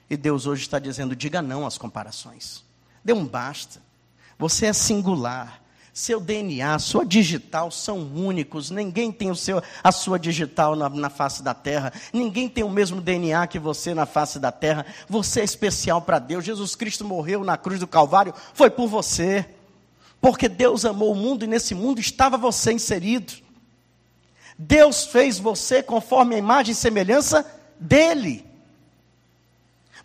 E 0.09 0.15
Deus 0.15 0.45
hoje 0.45 0.61
está 0.61 0.79
dizendo: 0.79 1.13
diga 1.13 1.41
não 1.41 1.65
às 1.65 1.77
comparações. 1.77 2.63
Dê 3.03 3.11
um 3.11 3.27
basta. 3.27 3.81
Você 4.39 4.67
é 4.67 4.73
singular. 4.73 5.60
Seu 5.93 6.21
DNA, 6.21 6.79
sua 6.79 7.05
digital 7.05 7.69
são 7.69 7.99
únicos. 7.99 8.71
Ninguém 8.71 9.11
tem 9.11 9.29
o 9.29 9.35
seu, 9.35 9.61
a 9.83 9.91
sua 9.91 10.17
digital 10.17 10.73
na, 10.73 10.87
na 10.87 11.09
face 11.09 11.43
da 11.43 11.53
terra. 11.53 11.91
Ninguém 12.13 12.47
tem 12.47 12.63
o 12.63 12.69
mesmo 12.69 13.01
DNA 13.01 13.45
que 13.47 13.59
você 13.59 13.93
na 13.93 14.05
face 14.05 14.39
da 14.39 14.53
terra. 14.53 14.85
Você 15.09 15.41
é 15.41 15.43
especial 15.43 16.01
para 16.01 16.17
Deus. 16.17 16.45
Jesus 16.45 16.75
Cristo 16.75 17.03
morreu 17.03 17.43
na 17.43 17.57
cruz 17.57 17.79
do 17.79 17.87
Calvário. 17.87 18.33
Foi 18.53 18.69
por 18.69 18.87
você. 18.87 19.45
Porque 20.21 20.47
Deus 20.47 20.85
amou 20.85 21.11
o 21.11 21.15
mundo 21.15 21.43
e 21.43 21.47
nesse 21.47 21.75
mundo 21.75 21.99
estava 21.99 22.37
você 22.37 22.71
inserido. 22.71 23.33
Deus 24.57 25.05
fez 25.05 25.39
você 25.39 25.83
conforme 25.83 26.35
a 26.35 26.39
imagem 26.39 26.71
e 26.71 26.75
semelhança 26.75 27.45
dele. 27.77 28.50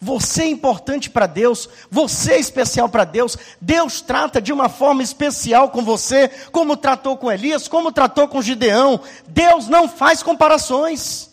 Você 0.01 0.43
é 0.43 0.49
importante 0.49 1.09
para 1.09 1.27
Deus, 1.27 1.69
você 1.91 2.35
é 2.35 2.39
especial 2.39 2.89
para 2.89 3.05
Deus. 3.05 3.37
Deus 3.61 4.01
trata 4.01 4.41
de 4.41 4.53
uma 4.53 4.69
forma 4.69 5.03
especial 5.03 5.71
com 5.71 5.83
você, 5.83 6.29
como 6.51 6.77
tratou 6.77 7.17
com 7.17 7.33
Elias, 7.33 7.67
como 7.67 7.91
tratou 7.91 8.29
com 8.29 8.43
Gideão. 8.43 9.01
Deus 9.27 9.69
não 9.69 9.89
faz 9.89 10.23
comparações. 10.23 11.31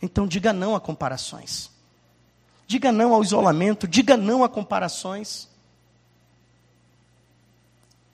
Então 0.00 0.26
diga 0.26 0.52
não 0.52 0.74
a 0.74 0.80
comparações. 0.80 1.70
Diga 2.66 2.90
não 2.90 3.12
ao 3.12 3.22
isolamento, 3.22 3.86
diga 3.86 4.16
não 4.16 4.44
a 4.44 4.48
comparações. 4.48 5.48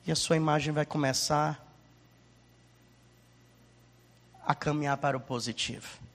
E 0.07 0.12
a 0.12 0.16
sua 0.16 0.37
imagem 0.37 0.72
vai 0.72 0.87
começar 0.87 1.64
a 4.44 4.55
caminhar 4.55 4.96
para 4.96 5.16
o 5.16 5.20
positivo. 5.20 6.08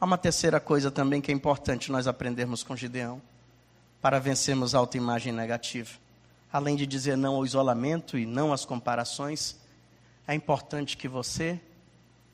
Há 0.00 0.04
uma 0.04 0.16
terceira 0.16 0.60
coisa 0.60 0.90
também 0.90 1.20
que 1.20 1.32
é 1.32 1.34
importante 1.34 1.90
nós 1.90 2.06
aprendermos 2.06 2.62
com 2.62 2.76
Gideão, 2.76 3.20
para 4.00 4.20
vencermos 4.20 4.74
a 4.74 4.78
autoimagem 4.78 5.32
negativa. 5.32 5.90
Além 6.52 6.76
de 6.76 6.86
dizer 6.86 7.16
não 7.16 7.34
ao 7.34 7.44
isolamento 7.44 8.16
e 8.16 8.24
não 8.24 8.52
às 8.52 8.64
comparações, 8.64 9.56
é 10.26 10.34
importante 10.34 10.96
que 10.96 11.08
você 11.08 11.60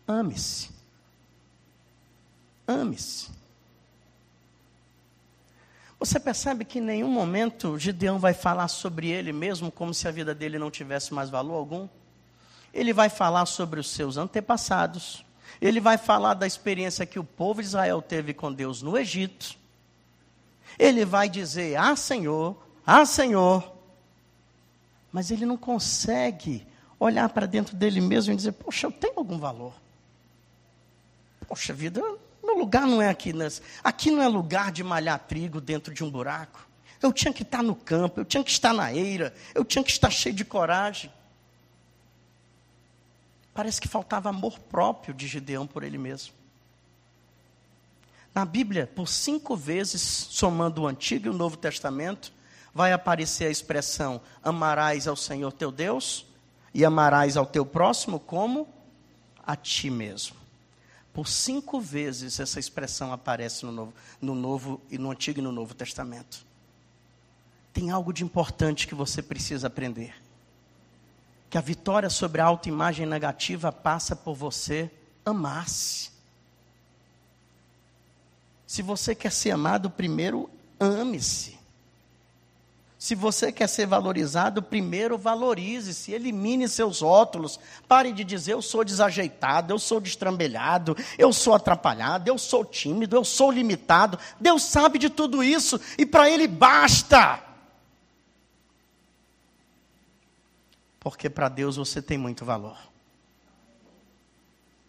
ame-se. 0.07 0.70
Ame-se. 2.68 3.31
Você 5.98 6.20
percebe 6.20 6.66
que 6.66 6.81
em 6.81 6.83
nenhum 6.83 7.09
momento 7.09 7.79
Gideão 7.79 8.18
vai 8.18 8.35
falar 8.35 8.68
sobre 8.68 9.09
ele 9.09 9.33
mesmo 9.33 9.72
como 9.72 9.94
se 9.94 10.07
a 10.07 10.11
vida 10.11 10.35
dele 10.35 10.59
não 10.59 10.70
tivesse 10.70 11.14
mais 11.14 11.31
valor 11.31 11.55
algum? 11.55 11.88
Ele 12.74 12.92
vai 12.92 13.09
falar 13.09 13.46
sobre 13.46 13.81
os 13.81 13.88
seus 13.88 14.18
antepassados, 14.18 15.23
ele 15.66 15.81
vai 15.81 15.96
falar 15.96 16.35
da 16.35 16.46
experiência 16.46 17.07
que 17.07 17.18
o 17.18 17.24
povo 17.24 17.62
de 17.62 17.68
Israel 17.68 18.03
teve 18.03 18.35
com 18.35 18.53
Deus 18.53 18.83
no 18.83 18.98
Egito. 18.98 19.57
Ele 20.79 21.07
vai 21.07 21.27
dizer: 21.27 21.77
Ah, 21.77 21.96
Senhor, 21.96 22.55
ah, 22.87 23.07
Senhor. 23.07 23.72
Mas 25.11 25.31
ele 25.31 25.46
não 25.46 25.57
consegue 25.57 26.66
olhar 27.00 27.31
para 27.31 27.46
dentro 27.46 27.74
dele 27.74 28.03
mesmo 28.03 28.35
e 28.35 28.37
dizer: 28.37 28.53
Poxa, 28.53 28.87
eu 28.87 28.92
tenho 28.92 29.14
algum 29.16 29.38
valor. 29.38 29.72
Poxa 31.48 31.72
vida, 31.72 32.03
meu 32.42 32.59
lugar 32.59 32.87
não 32.87 33.00
é 33.00 33.09
aqui. 33.09 33.33
Aqui 33.83 34.11
não 34.11 34.22
é 34.22 34.29
lugar 34.29 34.70
de 34.70 34.85
malhar 34.85 35.18
trigo 35.18 35.62
dentro 35.62 35.94
de 35.94 36.05
um 36.05 36.11
buraco. 36.11 36.68
Eu 37.00 37.11
tinha 37.11 37.33
que 37.33 37.42
estar 37.42 37.62
no 37.62 37.74
campo, 37.74 38.20
eu 38.20 38.24
tinha 38.24 38.44
que 38.44 38.50
estar 38.50 38.74
na 38.74 38.92
eira, 38.92 39.33
eu 39.55 39.64
tinha 39.64 39.83
que 39.83 39.90
estar 39.90 40.11
cheio 40.11 40.35
de 40.35 40.44
coragem. 40.44 41.11
Parece 43.54 43.80
que 43.80 43.88
faltava 43.88 44.28
amor 44.28 44.58
próprio 44.58 45.14
de 45.14 45.28
Gideão 45.28 45.66
por 45.66 45.84
ele 45.84 45.96
mesmo. 45.96 46.34
Na 48.34 48.44
Bíblia, 48.44 48.90
por 48.96 49.06
cinco 49.06 49.56
vezes, 49.56 50.02
somando 50.02 50.82
o 50.82 50.86
Antigo 50.88 51.26
e 51.26 51.30
o 51.30 51.34
Novo 51.34 51.56
Testamento, 51.56 52.32
vai 52.74 52.92
aparecer 52.92 53.46
a 53.46 53.50
expressão: 53.50 54.20
amarás 54.42 55.06
ao 55.06 55.14
Senhor 55.14 55.52
teu 55.52 55.70
Deus 55.70 56.26
e 56.74 56.84
amarás 56.84 57.36
ao 57.36 57.46
teu 57.46 57.64
próximo 57.64 58.18
como 58.18 58.68
a 59.46 59.54
ti 59.54 59.88
mesmo. 59.88 60.36
Por 61.12 61.28
cinco 61.28 61.80
vezes 61.80 62.40
essa 62.40 62.58
expressão 62.58 63.12
aparece 63.12 63.64
no 63.64 63.70
Novo, 63.70 63.94
no 64.20 64.34
novo 64.34 64.80
e 64.90 64.98
no 64.98 65.12
Antigo 65.12 65.38
e 65.38 65.42
no 65.42 65.52
Novo 65.52 65.72
Testamento. 65.72 66.44
Tem 67.72 67.92
algo 67.92 68.12
de 68.12 68.24
importante 68.24 68.88
que 68.88 68.96
você 68.96 69.22
precisa 69.22 69.68
aprender. 69.68 70.23
Que 71.54 71.58
a 71.58 71.60
vitória 71.60 72.10
sobre 72.10 72.40
a 72.40 72.46
autoimagem 72.46 73.06
negativa 73.06 73.70
passa 73.70 74.16
por 74.16 74.34
você 74.34 74.90
amar-se. 75.24 76.10
Se 78.66 78.82
você 78.82 79.14
quer 79.14 79.30
ser 79.30 79.52
amado, 79.52 79.88
primeiro 79.88 80.50
ame-se. 80.80 81.56
Se 82.98 83.14
você 83.14 83.52
quer 83.52 83.68
ser 83.68 83.86
valorizado, 83.86 84.64
primeiro 84.64 85.16
valorize-se, 85.16 86.10
elimine 86.10 86.68
seus 86.68 87.02
rótulos. 87.02 87.60
Pare 87.86 88.10
de 88.10 88.24
dizer 88.24 88.54
eu 88.54 88.60
sou 88.60 88.82
desajeitado, 88.82 89.72
eu 89.72 89.78
sou 89.78 90.00
destrambelhado, 90.00 90.96
eu 91.16 91.32
sou 91.32 91.54
atrapalhado, 91.54 92.28
eu 92.28 92.36
sou 92.36 92.64
tímido, 92.64 93.14
eu 93.14 93.24
sou 93.24 93.52
limitado. 93.52 94.18
Deus 94.40 94.64
sabe 94.64 94.98
de 94.98 95.08
tudo 95.08 95.40
isso 95.40 95.80
e 95.96 96.04
para 96.04 96.28
Ele 96.28 96.48
basta. 96.48 97.43
Porque 101.04 101.28
para 101.28 101.50
Deus 101.50 101.76
você 101.76 102.00
tem 102.00 102.16
muito 102.16 102.46
valor. 102.46 102.78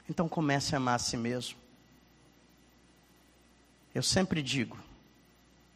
Então 0.10 0.30
comece 0.30 0.74
a 0.74 0.78
amar 0.78 0.96
a 0.96 1.00
si 1.00 1.18
mesmo. 1.18 1.58
Eu 3.94 4.02
sempre 4.02 4.42
digo, 4.42 4.78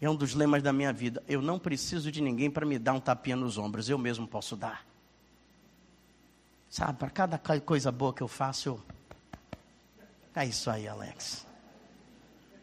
é 0.01 0.09
um 0.09 0.15
dos 0.15 0.33
lemas 0.33 0.63
da 0.63 0.71
minha 0.71 0.93
vida. 0.93 1.21
Eu 1.27 1.41
não 1.41 1.59
preciso 1.59 2.09
de 2.09 2.21
ninguém 2.21 2.49
para 2.49 2.65
me 2.65 2.79
dar 2.79 2.93
um 2.93 3.01
tapinha 3.01 3.35
nos 3.35 3.57
ombros, 3.57 3.89
eu 3.89 3.97
mesmo 3.97 4.25
posso 4.25 4.55
dar. 4.55 4.85
Sabe, 6.69 6.97
para 6.97 7.09
cada 7.09 7.37
coisa 7.37 7.91
boa 7.91 8.13
que 8.13 8.23
eu 8.23 8.27
faço, 8.27 8.69
eu. 8.69 8.81
É 10.33 10.45
isso 10.45 10.69
aí, 10.69 10.87
Alex. 10.87 11.45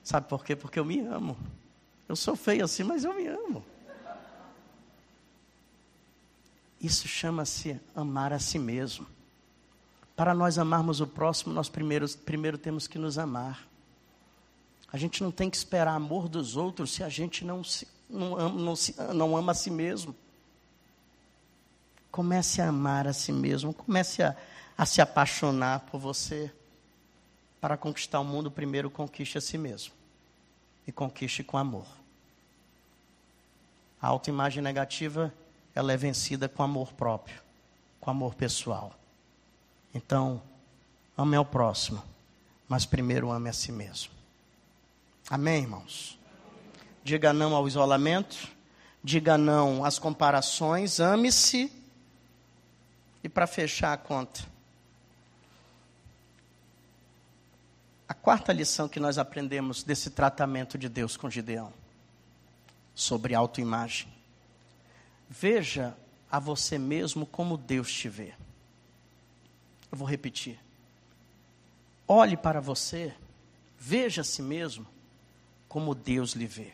Sabe 0.02 0.28
por 0.28 0.44
quê? 0.44 0.56
Porque 0.56 0.78
eu 0.78 0.84
me 0.84 1.00
amo. 1.00 1.36
Eu 2.08 2.16
sou 2.16 2.36
feio 2.36 2.64
assim, 2.64 2.84
mas 2.84 3.04
eu 3.04 3.12
me 3.12 3.26
amo. 3.26 3.62
Isso 6.86 7.08
chama-se 7.08 7.80
amar 7.96 8.32
a 8.32 8.38
si 8.38 8.60
mesmo. 8.60 9.08
Para 10.14 10.32
nós 10.32 10.56
amarmos 10.56 11.00
o 11.00 11.06
próximo, 11.06 11.52
nós 11.52 11.68
primeiro, 11.68 12.08
primeiro 12.18 12.56
temos 12.56 12.86
que 12.86 12.96
nos 12.96 13.18
amar. 13.18 13.66
A 14.92 14.96
gente 14.96 15.20
não 15.20 15.32
tem 15.32 15.50
que 15.50 15.56
esperar 15.56 15.96
amor 15.96 16.28
dos 16.28 16.56
outros 16.56 16.92
se 16.92 17.02
a 17.02 17.08
gente 17.08 17.44
não, 17.44 17.64
se, 17.64 17.88
não, 18.08 18.38
ama, 18.38 18.62
não, 18.62 18.76
se, 18.76 18.94
não 19.12 19.36
ama 19.36 19.50
a 19.50 19.54
si 19.54 19.68
mesmo. 19.68 20.14
Comece 22.12 22.62
a 22.62 22.68
amar 22.68 23.08
a 23.08 23.12
si 23.12 23.32
mesmo, 23.32 23.74
comece 23.74 24.22
a, 24.22 24.36
a 24.78 24.86
se 24.86 25.00
apaixonar 25.00 25.80
por 25.90 25.98
você. 25.98 26.52
Para 27.60 27.76
conquistar 27.76 28.20
o 28.20 28.24
mundo, 28.24 28.48
primeiro 28.48 28.88
conquiste 28.88 29.36
a 29.36 29.40
si 29.40 29.58
mesmo. 29.58 29.92
E 30.86 30.92
conquiste 30.92 31.42
com 31.42 31.58
amor. 31.58 31.88
A 34.00 34.06
autoimagem 34.06 34.62
negativa, 34.62 35.34
ela 35.76 35.92
é 35.92 35.96
vencida 35.96 36.48
com 36.48 36.62
amor 36.62 36.94
próprio, 36.94 37.38
com 38.00 38.10
amor 38.10 38.34
pessoal. 38.34 38.98
Então, 39.94 40.40
ame 41.16 41.36
ao 41.36 41.44
próximo, 41.44 42.02
mas 42.66 42.86
primeiro 42.86 43.30
ame 43.30 43.50
a 43.50 43.52
si 43.52 43.70
mesmo. 43.70 44.10
Amém, 45.28 45.62
irmãos? 45.62 46.18
Diga 47.04 47.30
não 47.34 47.54
ao 47.54 47.68
isolamento, 47.68 48.48
diga 49.04 49.36
não 49.36 49.84
às 49.84 49.98
comparações, 49.98 50.98
ame-se. 50.98 51.70
E 53.22 53.28
para 53.28 53.46
fechar 53.46 53.92
a 53.92 53.98
conta, 53.98 54.46
a 58.08 58.14
quarta 58.14 58.50
lição 58.50 58.88
que 58.88 58.98
nós 58.98 59.18
aprendemos 59.18 59.82
desse 59.82 60.08
tratamento 60.08 60.78
de 60.78 60.88
Deus 60.88 61.18
com 61.18 61.28
Gideão, 61.28 61.70
sobre 62.94 63.34
autoimagem. 63.34 64.15
Veja 65.28 65.96
a 66.30 66.38
você 66.38 66.78
mesmo 66.78 67.26
como 67.26 67.56
Deus 67.56 67.92
te 67.92 68.08
vê. 68.08 68.32
Eu 69.90 69.98
vou 69.98 70.06
repetir. 70.06 70.58
Olhe 72.06 72.36
para 72.36 72.60
você, 72.60 73.14
veja 73.78 74.20
a 74.20 74.24
si 74.24 74.42
mesmo 74.42 74.86
como 75.68 75.94
Deus 75.94 76.32
lhe 76.32 76.46
vê. 76.46 76.72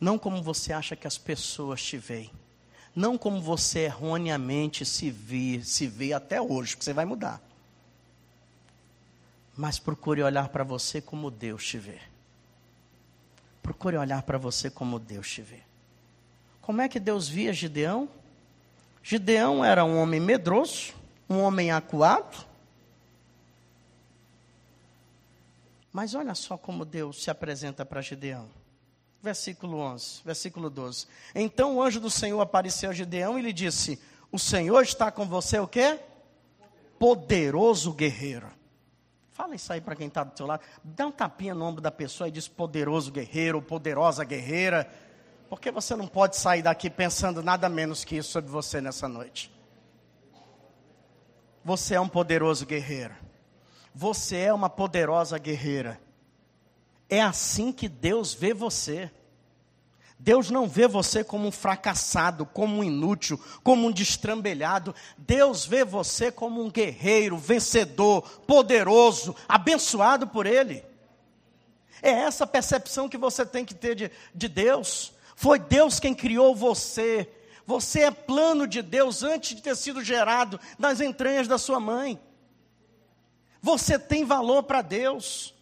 Não 0.00 0.18
como 0.18 0.42
você 0.42 0.72
acha 0.72 0.96
que 0.96 1.06
as 1.06 1.18
pessoas 1.18 1.82
te 1.82 1.96
veem. 1.98 2.30
Não 2.94 3.18
como 3.18 3.40
você 3.40 3.80
erroneamente 3.80 4.84
se 4.84 5.10
vê, 5.10 5.62
se 5.62 5.86
vê 5.86 6.12
até 6.12 6.40
hoje, 6.40 6.74
porque 6.74 6.84
você 6.84 6.94
vai 6.94 7.04
mudar. 7.04 7.42
Mas 9.54 9.78
procure 9.78 10.22
olhar 10.22 10.48
para 10.48 10.64
você 10.64 11.00
como 11.00 11.30
Deus 11.30 11.66
te 11.66 11.78
vê. 11.78 11.98
Procure 13.62 13.96
olhar 13.96 14.22
para 14.22 14.38
você 14.38 14.70
como 14.70 14.98
Deus 14.98 15.30
te 15.30 15.42
vê. 15.42 15.60
Como 16.66 16.82
é 16.82 16.88
que 16.88 16.98
Deus 16.98 17.28
via 17.28 17.52
Gideão? 17.52 18.08
Gideão 19.00 19.64
era 19.64 19.84
um 19.84 19.98
homem 20.00 20.18
medroso, 20.18 20.92
um 21.30 21.38
homem 21.38 21.70
acuado, 21.70 22.44
Mas 25.96 26.14
olha 26.14 26.34
só 26.34 26.58
como 26.58 26.84
Deus 26.84 27.22
se 27.22 27.30
apresenta 27.30 27.82
para 27.82 28.02
Gideão. 28.02 28.50
Versículo 29.22 29.78
11, 29.78 30.20
versículo 30.26 30.68
12. 30.68 31.06
Então 31.34 31.76
o 31.76 31.82
anjo 31.82 31.98
do 31.98 32.10
Senhor 32.10 32.38
apareceu 32.38 32.90
a 32.90 32.92
Gideão 32.92 33.38
e 33.38 33.42
lhe 33.42 33.50
disse: 33.50 33.98
O 34.30 34.38
Senhor 34.38 34.82
está 34.82 35.10
com 35.10 35.24
você 35.24 35.58
o 35.58 35.66
quê? 35.66 35.98
Poderoso 36.98 37.94
guerreiro. 37.94 38.48
Fala 39.32 39.54
isso 39.54 39.72
aí 39.72 39.80
para 39.80 39.96
quem 39.96 40.08
está 40.08 40.22
do 40.22 40.36
seu 40.36 40.46
lado. 40.46 40.62
Dá 40.84 41.06
um 41.06 41.10
tapinha 41.10 41.54
no 41.54 41.64
ombro 41.64 41.80
da 41.80 41.90
pessoa 41.90 42.28
e 42.28 42.30
diz 42.30 42.46
poderoso 42.46 43.10
guerreiro, 43.10 43.62
poderosa 43.62 44.22
guerreira. 44.22 44.86
Porque 45.48 45.70
você 45.70 45.94
não 45.94 46.06
pode 46.06 46.36
sair 46.36 46.62
daqui 46.62 46.90
pensando 46.90 47.42
nada 47.42 47.68
menos 47.68 48.04
que 48.04 48.16
isso 48.16 48.30
sobre 48.30 48.50
você 48.50 48.80
nessa 48.80 49.08
noite. 49.08 49.50
Você 51.64 51.94
é 51.94 52.00
um 52.00 52.08
poderoso 52.08 52.66
guerreiro. 52.66 53.14
Você 53.94 54.36
é 54.36 54.52
uma 54.52 54.68
poderosa 54.68 55.38
guerreira. 55.38 56.00
É 57.08 57.20
assim 57.20 57.72
que 57.72 57.88
Deus 57.88 58.34
vê 58.34 58.52
você. 58.52 59.10
Deus 60.18 60.50
não 60.50 60.66
vê 60.66 60.88
você 60.88 61.22
como 61.22 61.46
um 61.46 61.52
fracassado, 61.52 62.46
como 62.46 62.78
um 62.78 62.84
inútil, 62.84 63.40
como 63.62 63.86
um 63.86 63.92
destrambelhado. 63.92 64.94
Deus 65.16 65.66
vê 65.66 65.84
você 65.84 66.32
como 66.32 66.62
um 66.62 66.70
guerreiro, 66.70 67.36
vencedor, 67.36 68.22
poderoso, 68.46 69.36
abençoado 69.48 70.26
por 70.26 70.46
Ele. 70.46 70.82
É 72.02 72.10
essa 72.10 72.46
percepção 72.46 73.08
que 73.08 73.18
você 73.18 73.44
tem 73.44 73.64
que 73.64 73.74
ter 73.74 73.94
de, 73.94 74.10
de 74.34 74.48
Deus. 74.48 75.15
Foi 75.36 75.58
Deus 75.58 76.00
quem 76.00 76.14
criou 76.14 76.56
você. 76.56 77.30
Você 77.66 78.00
é 78.00 78.10
plano 78.10 78.66
de 78.66 78.80
Deus 78.80 79.22
antes 79.22 79.54
de 79.54 79.62
ter 79.62 79.76
sido 79.76 80.02
gerado 80.02 80.58
nas 80.78 81.00
entranhas 81.00 81.46
da 81.46 81.58
sua 81.58 81.78
mãe. 81.78 82.18
Você 83.60 83.98
tem 83.98 84.24
valor 84.24 84.62
para 84.62 84.80
Deus. 84.80 85.54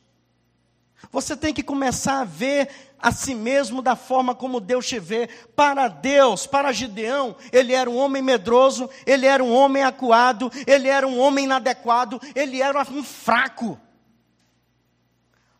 Você 1.10 1.36
tem 1.36 1.52
que 1.52 1.62
começar 1.62 2.20
a 2.20 2.24
ver 2.24 2.70
a 3.00 3.10
si 3.10 3.34
mesmo 3.34 3.82
da 3.82 3.96
forma 3.96 4.32
como 4.32 4.60
Deus 4.60 4.86
te 4.86 5.00
vê. 5.00 5.28
Para 5.56 5.88
Deus, 5.88 6.46
para 6.46 6.72
Gideão, 6.72 7.36
ele 7.52 7.72
era 7.72 7.90
um 7.90 7.96
homem 7.96 8.22
medroso, 8.22 8.88
ele 9.04 9.26
era 9.26 9.42
um 9.42 9.52
homem 9.52 9.82
acuado, 9.82 10.52
ele 10.66 10.88
era 10.88 11.06
um 11.06 11.18
homem 11.18 11.46
inadequado, 11.46 12.20
ele 12.34 12.62
era 12.62 12.80
um 12.92 13.02
fraco. 13.02 13.78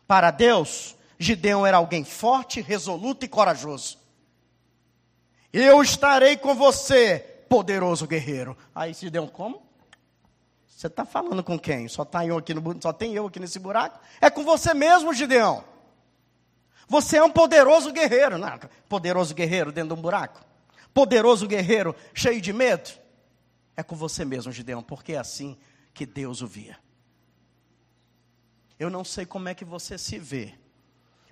Para 0.07 0.31
Deus, 0.31 0.95
Gideão 1.19 1.65
era 1.65 1.77
alguém 1.77 2.05
forte, 2.05 2.61
resoluto 2.61 3.25
e 3.25 3.27
corajoso. 3.27 4.04
Eu 5.57 5.81
estarei 5.81 6.35
com 6.35 6.53
você, 6.53 7.19
poderoso 7.47 8.05
guerreiro. 8.05 8.57
Aí 8.75 8.93
Gideão, 8.93 9.25
como? 9.25 9.65
Você 10.67 10.87
está 10.87 11.05
falando 11.05 11.41
com 11.41 11.57
quem? 11.57 11.87
Só, 11.87 12.03
tá 12.03 12.25
eu 12.25 12.37
aqui 12.37 12.53
no, 12.53 12.61
só 12.81 12.91
tem 12.91 13.13
eu 13.13 13.27
aqui 13.27 13.39
nesse 13.39 13.57
buraco? 13.57 13.97
É 14.19 14.29
com 14.29 14.43
você 14.43 14.73
mesmo, 14.73 15.13
Gideão. 15.13 15.63
Você 16.89 17.15
é 17.15 17.23
um 17.23 17.31
poderoso 17.31 17.93
guerreiro. 17.93 18.37
Não, 18.37 18.59
poderoso 18.89 19.33
guerreiro 19.33 19.71
dentro 19.71 19.95
de 19.95 19.99
um 19.99 20.03
buraco. 20.03 20.43
Poderoso 20.93 21.47
guerreiro 21.47 21.95
cheio 22.13 22.41
de 22.41 22.51
medo. 22.51 22.89
É 23.77 23.81
com 23.81 23.95
você 23.95 24.25
mesmo, 24.25 24.51
Gideão, 24.51 24.83
porque 24.83 25.13
é 25.13 25.19
assim 25.19 25.57
que 25.93 26.05
Deus 26.05 26.41
o 26.41 26.47
via. 26.47 26.77
Eu 28.77 28.89
não 28.89 29.05
sei 29.05 29.25
como 29.25 29.47
é 29.47 29.55
que 29.55 29.63
você 29.63 29.97
se 29.97 30.19
vê, 30.19 30.53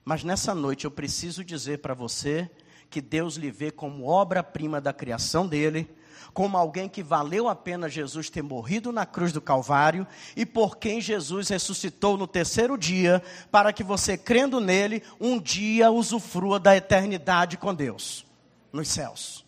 mas 0.06 0.24
nessa 0.24 0.56
noite 0.56 0.86
eu 0.86 0.92
preciso 0.92 1.44
dizer 1.44 1.80
para 1.80 1.94
você 1.94 2.50
que 2.94 3.02
Deus 3.02 3.38
lhe 3.38 3.50
vê 3.50 3.72
como 3.72 4.06
obra-prima 4.06 4.80
da 4.80 4.94
criação 4.94 5.48
dele, 5.48 5.90
como 6.32 6.56
alguém 6.56 6.88
que 6.88 7.02
valeu 7.02 7.50
a 7.50 7.56
pena 7.56 7.90
Jesus 7.90 8.30
ter 8.30 8.44
morrido 8.44 8.92
na 8.92 9.04
cruz 9.04 9.34
do 9.34 9.42
Calvário 9.42 10.06
e 10.36 10.46
por 10.46 10.78
quem 10.78 11.02
Jesus 11.02 11.50
ressuscitou 11.50 12.20
no 12.20 12.28
terceiro 12.28 12.78
dia, 12.78 13.24
para 13.52 13.74
que 13.74 13.84
você, 13.84 14.16
crendo 14.16 14.60
nele, 14.60 15.02
um 15.20 15.40
dia 15.40 15.90
usufrua 15.90 16.60
da 16.60 16.78
eternidade 16.78 17.58
com 17.58 17.74
Deus, 17.74 18.28
nos 18.72 18.90
céus. 18.90 19.44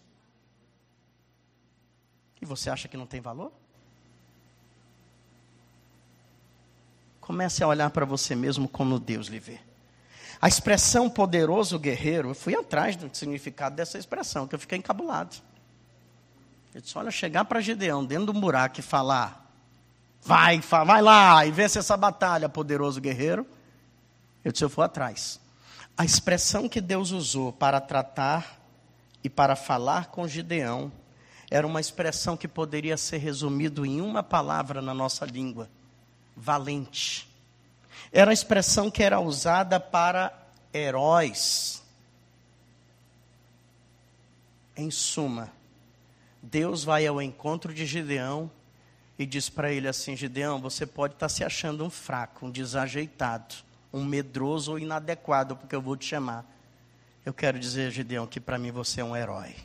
E 2.41 2.45
você 2.47 2.71
acha 2.71 2.87
que 2.87 2.97
não 2.97 3.05
tem 3.05 3.21
valor? 3.21 3.51
Comece 7.21 7.63
a 7.63 7.67
olhar 7.67 7.91
para 7.91 8.07
você 8.07 8.33
mesmo 8.33 8.67
como 8.67 8.99
Deus 8.99 9.27
lhe 9.27 9.39
vê. 9.39 9.59
A 10.41 10.47
expressão 10.47 11.09
poderoso 11.09 11.79
guerreiro, 11.79 12.29
eu 12.29 12.35
fui 12.35 12.55
atrás 12.55 12.95
do 12.95 13.09
significado 13.15 13.75
dessa 13.75 13.97
expressão, 13.97 14.47
que 14.47 14.55
eu 14.55 14.59
fiquei 14.59 14.77
encabulado. 14.77 15.35
Eu 16.73 16.81
disse: 16.81 16.97
olha, 16.97 17.09
chegar 17.09 17.45
para 17.45 17.61
Gideão 17.61 18.03
dentro 18.03 18.31
de 18.31 18.37
um 18.37 18.41
buraco 18.41 18.79
e 18.79 18.83
falar, 18.83 19.49
vai, 20.21 20.59
vai 20.59 21.01
lá 21.01 21.45
e 21.45 21.51
vence 21.51 21.79
essa 21.79 21.95
batalha, 21.95 22.49
poderoso 22.49 22.99
guerreiro. 22.99 23.47
Eu 24.43 24.51
disse: 24.51 24.63
eu 24.63 24.69
vou 24.69 24.83
atrás. 24.83 25.39
A 25.97 26.03
expressão 26.03 26.67
que 26.67 26.81
Deus 26.81 27.11
usou 27.11 27.53
para 27.53 27.79
tratar 27.79 28.59
e 29.23 29.29
para 29.29 29.55
falar 29.55 30.07
com 30.07 30.27
Gideão 30.27 30.91
era 31.49 31.65
uma 31.65 31.79
expressão 31.79 32.35
que 32.35 32.47
poderia 32.47 32.97
ser 32.97 33.17
resumido 33.17 33.85
em 33.85 34.01
uma 34.01 34.21
palavra 34.21 34.81
na 34.81 34.93
nossa 34.93 35.25
língua: 35.25 35.69
valente. 36.35 37.33
Era 38.11 38.31
a 38.31 38.33
expressão 38.33 38.89
que 38.89 39.03
era 39.03 39.19
usada 39.19 39.79
para 39.79 40.31
heróis. 40.73 41.83
Em 44.77 44.91
suma, 44.91 45.51
Deus 46.41 46.83
vai 46.83 47.07
ao 47.07 47.21
encontro 47.21 47.73
de 47.73 47.85
Gideão 47.85 48.51
e 49.17 49.25
diz 49.25 49.49
para 49.49 49.71
ele 49.71 49.87
assim: 49.87 50.15
Gideão, 50.15 50.59
você 50.59 50.85
pode 50.85 51.13
estar 51.13 51.29
se 51.29 51.43
achando 51.43 51.83
um 51.83 51.89
fraco, 51.89 52.45
um 52.45 52.51
desajeitado, 52.51 53.55
um 53.91 54.03
medroso 54.03 54.71
ou 54.71 54.79
inadequado, 54.79 55.55
porque 55.55 55.75
eu 55.75 55.81
vou 55.81 55.95
te 55.95 56.05
chamar. 56.05 56.45
Eu 57.25 57.33
quero 57.33 57.57
dizer, 57.57 57.91
Gideão, 57.91 58.27
que 58.27 58.39
para 58.39 58.57
mim 58.57 58.71
você 58.71 59.01
é 59.01 59.03
um 59.03 59.15
herói. 59.15 59.55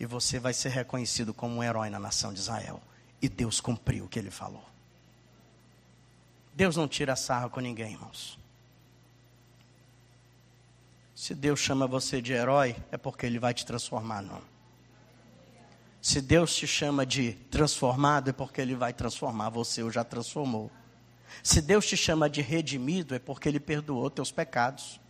E 0.00 0.06
você 0.06 0.38
vai 0.38 0.54
ser 0.54 0.70
reconhecido 0.70 1.34
como 1.34 1.56
um 1.56 1.62
herói 1.62 1.90
na 1.90 1.98
nação 1.98 2.32
de 2.32 2.40
Israel. 2.40 2.80
E 3.20 3.28
Deus 3.28 3.60
cumpriu 3.60 4.04
o 4.04 4.08
que 4.08 4.18
ele 4.18 4.30
falou. 4.30 4.73
Deus 6.54 6.76
não 6.76 6.86
tira 6.86 7.16
sarra 7.16 7.48
com 7.48 7.60
ninguém, 7.60 7.92
irmãos. 7.92 8.38
Se 11.14 11.34
Deus 11.34 11.58
chama 11.58 11.86
você 11.86 12.20
de 12.20 12.32
herói, 12.32 12.76
é 12.92 12.96
porque 12.96 13.26
Ele 13.26 13.38
vai 13.38 13.52
te 13.52 13.66
transformar, 13.66 14.22
não. 14.22 14.42
Se 16.00 16.20
Deus 16.20 16.54
te 16.54 16.66
chama 16.66 17.06
de 17.06 17.32
transformado, 17.50 18.30
é 18.30 18.32
porque 18.32 18.60
Ele 18.60 18.74
vai 18.74 18.92
transformar 18.92 19.48
você, 19.48 19.82
ou 19.82 19.90
já 19.90 20.04
transformou. 20.04 20.70
Se 21.42 21.60
Deus 21.60 21.86
te 21.86 21.96
chama 21.96 22.28
de 22.28 22.42
redimido, 22.42 23.14
é 23.14 23.18
porque 23.18 23.48
Ele 23.48 23.58
perdoou 23.58 24.10
teus 24.10 24.30
pecados. 24.30 25.00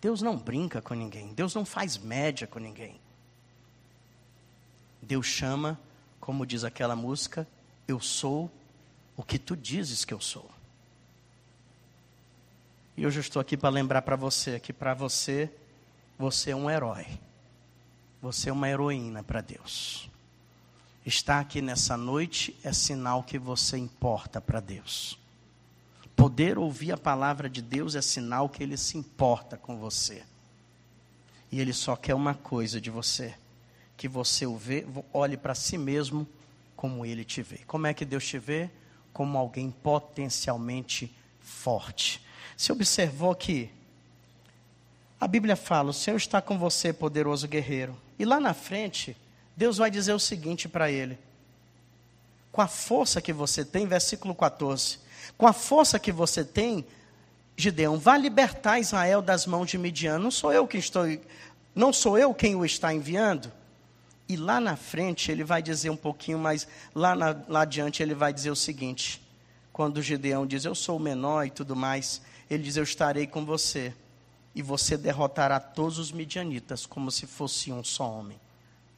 Deus 0.00 0.22
não 0.22 0.36
brinca 0.36 0.80
com 0.80 0.94
ninguém, 0.94 1.34
Deus 1.34 1.54
não 1.54 1.64
faz 1.64 1.98
média 1.98 2.46
com 2.46 2.58
ninguém. 2.58 3.00
Deus 5.02 5.26
chama, 5.26 5.78
como 6.18 6.46
diz 6.46 6.64
aquela 6.64 6.96
música, 6.96 7.46
eu 7.86 8.00
sou 8.00 8.50
o 9.16 9.22
que 9.22 9.38
tu 9.38 9.56
dizes 9.56 10.04
que 10.04 10.12
eu 10.12 10.20
sou. 10.20 10.50
E 12.96 13.06
hoje 13.06 13.18
eu 13.18 13.22
estou 13.22 13.40
aqui 13.40 13.56
para 13.56 13.68
lembrar 13.68 14.02
para 14.02 14.16
você 14.16 14.58
que 14.58 14.72
para 14.72 14.94
você, 14.94 15.50
você 16.18 16.50
é 16.50 16.56
um 16.56 16.70
herói. 16.70 17.06
Você 18.22 18.48
é 18.48 18.52
uma 18.52 18.68
heroína 18.68 19.22
para 19.22 19.40
Deus. 19.40 20.10
Estar 21.04 21.38
aqui 21.38 21.60
nessa 21.60 21.96
noite 21.96 22.56
é 22.64 22.72
sinal 22.72 23.22
que 23.22 23.38
você 23.38 23.76
importa 23.76 24.40
para 24.40 24.60
Deus. 24.60 25.18
Poder 26.16 26.58
ouvir 26.58 26.92
a 26.92 26.96
palavra 26.96 27.48
de 27.48 27.60
Deus 27.60 27.94
é 27.94 28.02
sinal 28.02 28.48
que 28.48 28.62
Ele 28.62 28.76
se 28.76 28.96
importa 28.96 29.56
com 29.56 29.76
você. 29.78 30.24
E 31.52 31.60
Ele 31.60 31.72
só 31.72 31.94
quer 31.94 32.14
uma 32.14 32.34
coisa 32.34 32.80
de 32.80 32.90
você: 32.90 33.34
que 33.96 34.08
você 34.08 34.46
o 34.46 34.56
vê, 34.56 34.86
olhe 35.12 35.36
para 35.36 35.54
si 35.54 35.76
mesmo 35.76 36.26
como 36.74 37.04
Ele 37.04 37.24
te 37.24 37.42
vê. 37.42 37.58
Como 37.66 37.86
é 37.86 37.94
que 37.94 38.04
Deus 38.04 38.26
te 38.26 38.38
vê? 38.38 38.70
Como 39.16 39.38
alguém 39.38 39.70
potencialmente 39.70 41.10
forte. 41.40 42.20
Você 42.54 42.70
observou 42.70 43.34
que 43.34 43.70
a 45.18 45.26
Bíblia 45.26 45.56
fala: 45.56 45.88
O 45.88 45.94
Senhor 45.94 46.18
está 46.18 46.42
com 46.42 46.58
você, 46.58 46.92
poderoso 46.92 47.48
guerreiro. 47.48 47.96
E 48.18 48.26
lá 48.26 48.38
na 48.38 48.52
frente, 48.52 49.16
Deus 49.56 49.78
vai 49.78 49.90
dizer 49.90 50.12
o 50.12 50.18
seguinte 50.18 50.68
para 50.68 50.90
ele: 50.90 51.18
com 52.52 52.60
a 52.60 52.68
força 52.68 53.22
que 53.22 53.32
você 53.32 53.64
tem, 53.64 53.86
versículo 53.86 54.34
14, 54.34 54.98
com 55.38 55.46
a 55.46 55.54
força 55.54 55.98
que 55.98 56.12
você 56.12 56.44
tem, 56.44 56.84
Gideão, 57.56 57.96
vá 57.96 58.18
libertar 58.18 58.80
Israel 58.80 59.22
das 59.22 59.46
mãos 59.46 59.70
de 59.70 59.78
Midian. 59.78 60.18
Não 60.18 60.30
sou 60.30 60.52
eu 60.52 60.66
que 60.66 60.76
estou, 60.76 61.06
não 61.74 61.90
sou 61.90 62.18
eu 62.18 62.34
quem 62.34 62.54
o 62.54 62.66
está 62.66 62.92
enviando. 62.92 63.50
E 64.28 64.36
lá 64.36 64.60
na 64.60 64.76
frente 64.76 65.30
ele 65.30 65.44
vai 65.44 65.62
dizer 65.62 65.90
um 65.90 65.96
pouquinho 65.96 66.38
mais, 66.38 66.66
lá, 66.94 67.14
na, 67.14 67.36
lá 67.48 67.62
adiante 67.62 68.02
ele 68.02 68.14
vai 68.14 68.32
dizer 68.32 68.50
o 68.50 68.56
seguinte: 68.56 69.22
quando 69.72 70.02
Gideão 70.02 70.46
diz, 70.46 70.64
Eu 70.64 70.74
sou 70.74 70.96
o 70.96 71.00
menor 71.00 71.46
e 71.46 71.50
tudo 71.50 71.76
mais, 71.76 72.20
ele 72.50 72.62
diz, 72.62 72.76
Eu 72.76 72.82
estarei 72.82 73.26
com 73.26 73.44
você 73.44 73.94
e 74.54 74.62
você 74.62 74.96
derrotará 74.96 75.60
todos 75.60 75.98
os 75.98 76.10
midianitas 76.10 76.86
como 76.86 77.10
se 77.10 77.26
fosse 77.26 77.70
um 77.70 77.84
só 77.84 78.10
homem, 78.10 78.40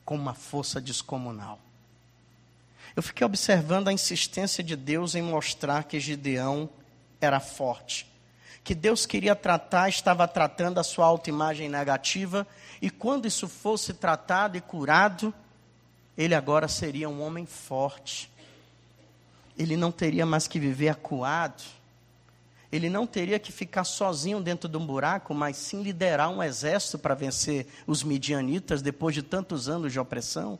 com 0.04 0.14
uma 0.14 0.34
força 0.34 0.80
descomunal. 0.80 1.58
Eu 2.94 3.02
fiquei 3.02 3.24
observando 3.24 3.88
a 3.88 3.92
insistência 3.92 4.62
de 4.62 4.76
Deus 4.76 5.14
em 5.14 5.22
mostrar 5.22 5.84
que 5.84 6.00
Gideão 6.00 6.70
era 7.20 7.40
forte. 7.40 8.06
Que 8.62 8.74
Deus 8.74 9.06
queria 9.06 9.34
tratar, 9.34 9.88
estava 9.88 10.28
tratando 10.28 10.78
a 10.78 10.84
sua 10.84 11.06
autoimagem 11.06 11.68
negativa, 11.68 12.46
e 12.80 12.90
quando 12.90 13.26
isso 13.26 13.48
fosse 13.48 13.94
tratado 13.94 14.56
e 14.56 14.60
curado, 14.60 15.32
ele 16.16 16.34
agora 16.34 16.68
seria 16.68 17.08
um 17.08 17.22
homem 17.22 17.46
forte. 17.46 18.30
Ele 19.56 19.76
não 19.76 19.90
teria 19.90 20.26
mais 20.26 20.46
que 20.46 20.58
viver 20.58 20.88
acuado 20.88 21.62
ele 22.70 22.90
não 22.90 23.06
teria 23.06 23.38
que 23.38 23.50
ficar 23.50 23.84
sozinho 23.84 24.40
dentro 24.40 24.68
de 24.68 24.76
um 24.76 24.86
buraco, 24.86 25.32
mas 25.32 25.56
sim 25.56 25.82
liderar 25.82 26.30
um 26.30 26.42
exército 26.42 26.98
para 26.98 27.14
vencer 27.14 27.66
os 27.86 28.02
midianitas 28.02 28.82
depois 28.82 29.14
de 29.14 29.22
tantos 29.22 29.68
anos 29.68 29.90
de 29.90 29.98
opressão. 29.98 30.58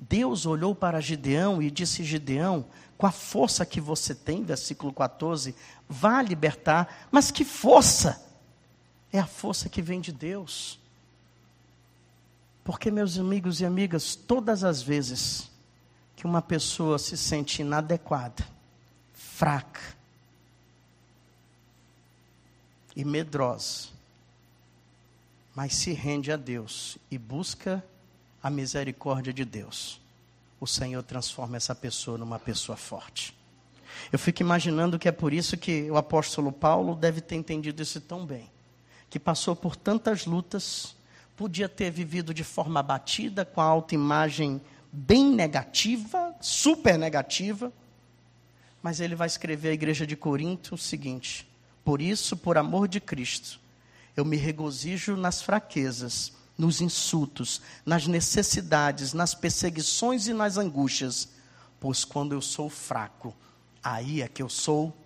Deus 0.00 0.46
olhou 0.46 0.74
para 0.74 1.00
Gideão 1.00 1.60
e 1.60 1.70
disse: 1.70 2.02
Gideão, 2.02 2.64
com 2.96 3.06
a 3.06 3.10
força 3.10 3.66
que 3.66 3.80
você 3.80 4.14
tem, 4.14 4.44
versículo 4.44 4.92
14, 4.92 5.54
vá 5.88 6.22
libertar, 6.22 7.08
mas 7.10 7.30
que 7.30 7.44
força? 7.44 8.22
É 9.12 9.18
a 9.18 9.26
força 9.26 9.68
que 9.68 9.82
vem 9.82 10.00
de 10.00 10.12
Deus. 10.12 10.78
Porque, 12.64 12.90
meus 12.90 13.18
amigos 13.18 13.60
e 13.60 13.66
amigas, 13.66 14.14
todas 14.14 14.64
as 14.64 14.82
vezes 14.82 15.50
que 16.16 16.26
uma 16.26 16.40
pessoa 16.40 16.98
se 16.98 17.16
sente 17.16 17.62
inadequada, 17.62 18.46
fraca, 19.12 19.94
e 22.96 23.04
medrosa, 23.04 23.88
mas 25.54 25.74
se 25.74 25.92
rende 25.92 26.30
a 26.30 26.36
Deus 26.36 26.96
e 27.10 27.18
busca 27.18 27.84
a 28.42 28.48
misericórdia 28.48 29.32
de 29.32 29.44
Deus, 29.44 30.00
o 30.64 30.66
Senhor 30.66 31.02
transforma 31.02 31.56
essa 31.56 31.74
pessoa 31.74 32.16
numa 32.16 32.38
pessoa 32.38 32.76
forte. 32.76 33.36
Eu 34.10 34.18
fico 34.18 34.42
imaginando 34.42 34.98
que 34.98 35.08
é 35.08 35.12
por 35.12 35.32
isso 35.32 35.56
que 35.56 35.90
o 35.90 35.96
apóstolo 35.96 36.50
Paulo 36.50 36.94
deve 36.94 37.20
ter 37.20 37.36
entendido 37.36 37.82
isso 37.82 38.00
tão 38.00 38.24
bem, 38.24 38.50
que 39.08 39.20
passou 39.20 39.54
por 39.54 39.76
tantas 39.76 40.24
lutas, 40.24 40.96
podia 41.36 41.68
ter 41.68 41.90
vivido 41.90 42.32
de 42.32 42.42
forma 42.42 42.80
abatida, 42.80 43.44
com 43.44 43.60
a 43.60 43.64
autoimagem 43.64 44.60
bem 44.90 45.30
negativa, 45.30 46.34
super 46.40 46.98
negativa, 46.98 47.72
mas 48.82 49.00
ele 49.00 49.14
vai 49.14 49.26
escrever 49.26 49.70
à 49.70 49.74
igreja 49.74 50.06
de 50.06 50.16
Corinto 50.16 50.76
o 50.76 50.78
seguinte: 50.78 51.46
por 51.84 52.00
isso, 52.00 52.36
por 52.36 52.56
amor 52.56 52.88
de 52.88 53.00
Cristo, 53.00 53.60
eu 54.16 54.24
me 54.24 54.36
regozijo 54.36 55.14
nas 55.16 55.42
fraquezas, 55.42 56.32
nos 56.56 56.80
insultos, 56.80 57.60
nas 57.84 58.06
necessidades, 58.06 59.12
nas 59.12 59.34
perseguições 59.34 60.26
e 60.26 60.32
nas 60.32 60.56
angústias, 60.56 61.28
pois 61.80 62.04
quando 62.04 62.32
eu 62.32 62.40
sou 62.40 62.70
fraco, 62.70 63.34
aí 63.82 64.22
é 64.22 64.28
que 64.28 64.42
eu 64.42 64.48
sou 64.48 64.96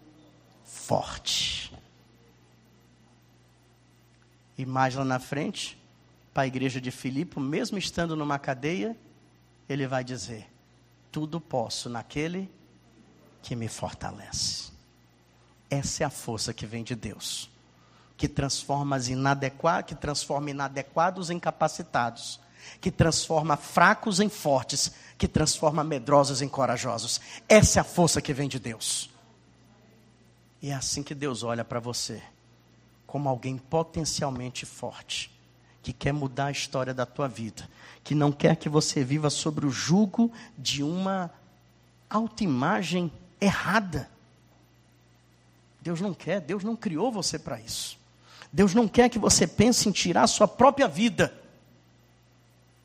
forte. 0.65 1.73
E 4.57 4.67
mais 4.67 4.95
lá 4.95 5.05
na 5.05 5.19
frente, 5.19 5.79
para 6.35 6.43
a 6.43 6.47
igreja 6.47 6.81
de 6.81 6.91
Filipe, 6.91 7.41
mesmo 7.41 7.79
estando 7.79 8.15
numa 8.15 8.39
cadeia, 8.39 8.97
ele 9.69 9.87
vai 9.87 10.05
dizer: 10.05 10.47
Tudo 11.11 11.41
posso 11.41 11.89
naquele 11.89 12.51
que 13.43 13.57
me 13.57 13.69
fortalece. 13.69 14.71
Essa 15.71 16.03
é 16.03 16.07
a 16.07 16.11
força 16.11 16.53
que 16.53 16.67
vem 16.67 16.83
de 16.83 16.95
Deus, 16.95 17.51
que 18.19 18.27
transforma 18.27 18.97
as 18.97 19.07
inadequados, 19.07 19.89
que 19.89 19.95
transforma 19.95 20.51
inadequados 20.51 21.31
em 21.31 21.39
capacitados, 21.39 22.41
que 22.81 22.91
transforma 22.91 23.57
fracos 23.57 24.19
em 24.19 24.29
fortes, 24.29 24.93
que 25.17 25.29
transforma 25.29 25.85
medrosos 25.85 26.43
em 26.43 26.49
corajosos. 26.49 27.21
Essa 27.49 27.79
é 27.79 27.81
a 27.81 27.85
força 27.85 28.21
que 28.21 28.35
vem 28.35 28.49
de 28.49 28.59
Deus. 28.59 29.09
E 30.61 30.71
é 30.71 30.75
assim 30.75 31.05
que 31.05 31.15
Deus 31.15 31.45
olha 31.45 31.65
para 31.65 31.79
você, 31.79 32.21
como 33.07 33.29
alguém 33.29 33.57
potencialmente 33.57 34.67
forte, 34.67 35.31
que 35.81 35.93
quer 35.93 36.13
mudar 36.13 36.47
a 36.47 36.51
história 36.51 36.93
da 36.93 37.07
tua 37.07 37.29
vida, 37.29 37.71
que 38.03 38.17
não 38.17 38.33
quer 38.33 38.57
que 38.57 38.69
você 38.69 39.05
viva 39.05 39.31
sobre 39.31 39.65
o 39.65 39.71
jugo 39.71 40.33
de 40.59 40.83
uma 40.83 41.31
autoimagem 42.11 43.13
errada. 43.41 44.11
Deus 45.81 46.01
não 46.01 46.13
quer, 46.13 46.41
Deus 46.41 46.65
não 46.65 46.75
criou 46.75 47.13
você 47.13 47.39
para 47.39 47.61
isso. 47.61 47.97
Deus 48.53 48.75
não 48.75 48.89
quer 48.89 49.09
que 49.09 49.19
você 49.19 49.47
pense 49.47 49.89
em 49.89 49.93
tirar 49.93 50.23
a 50.23 50.29
sua 50.29 50.49
própria 50.49 50.89
vida, 50.89 51.33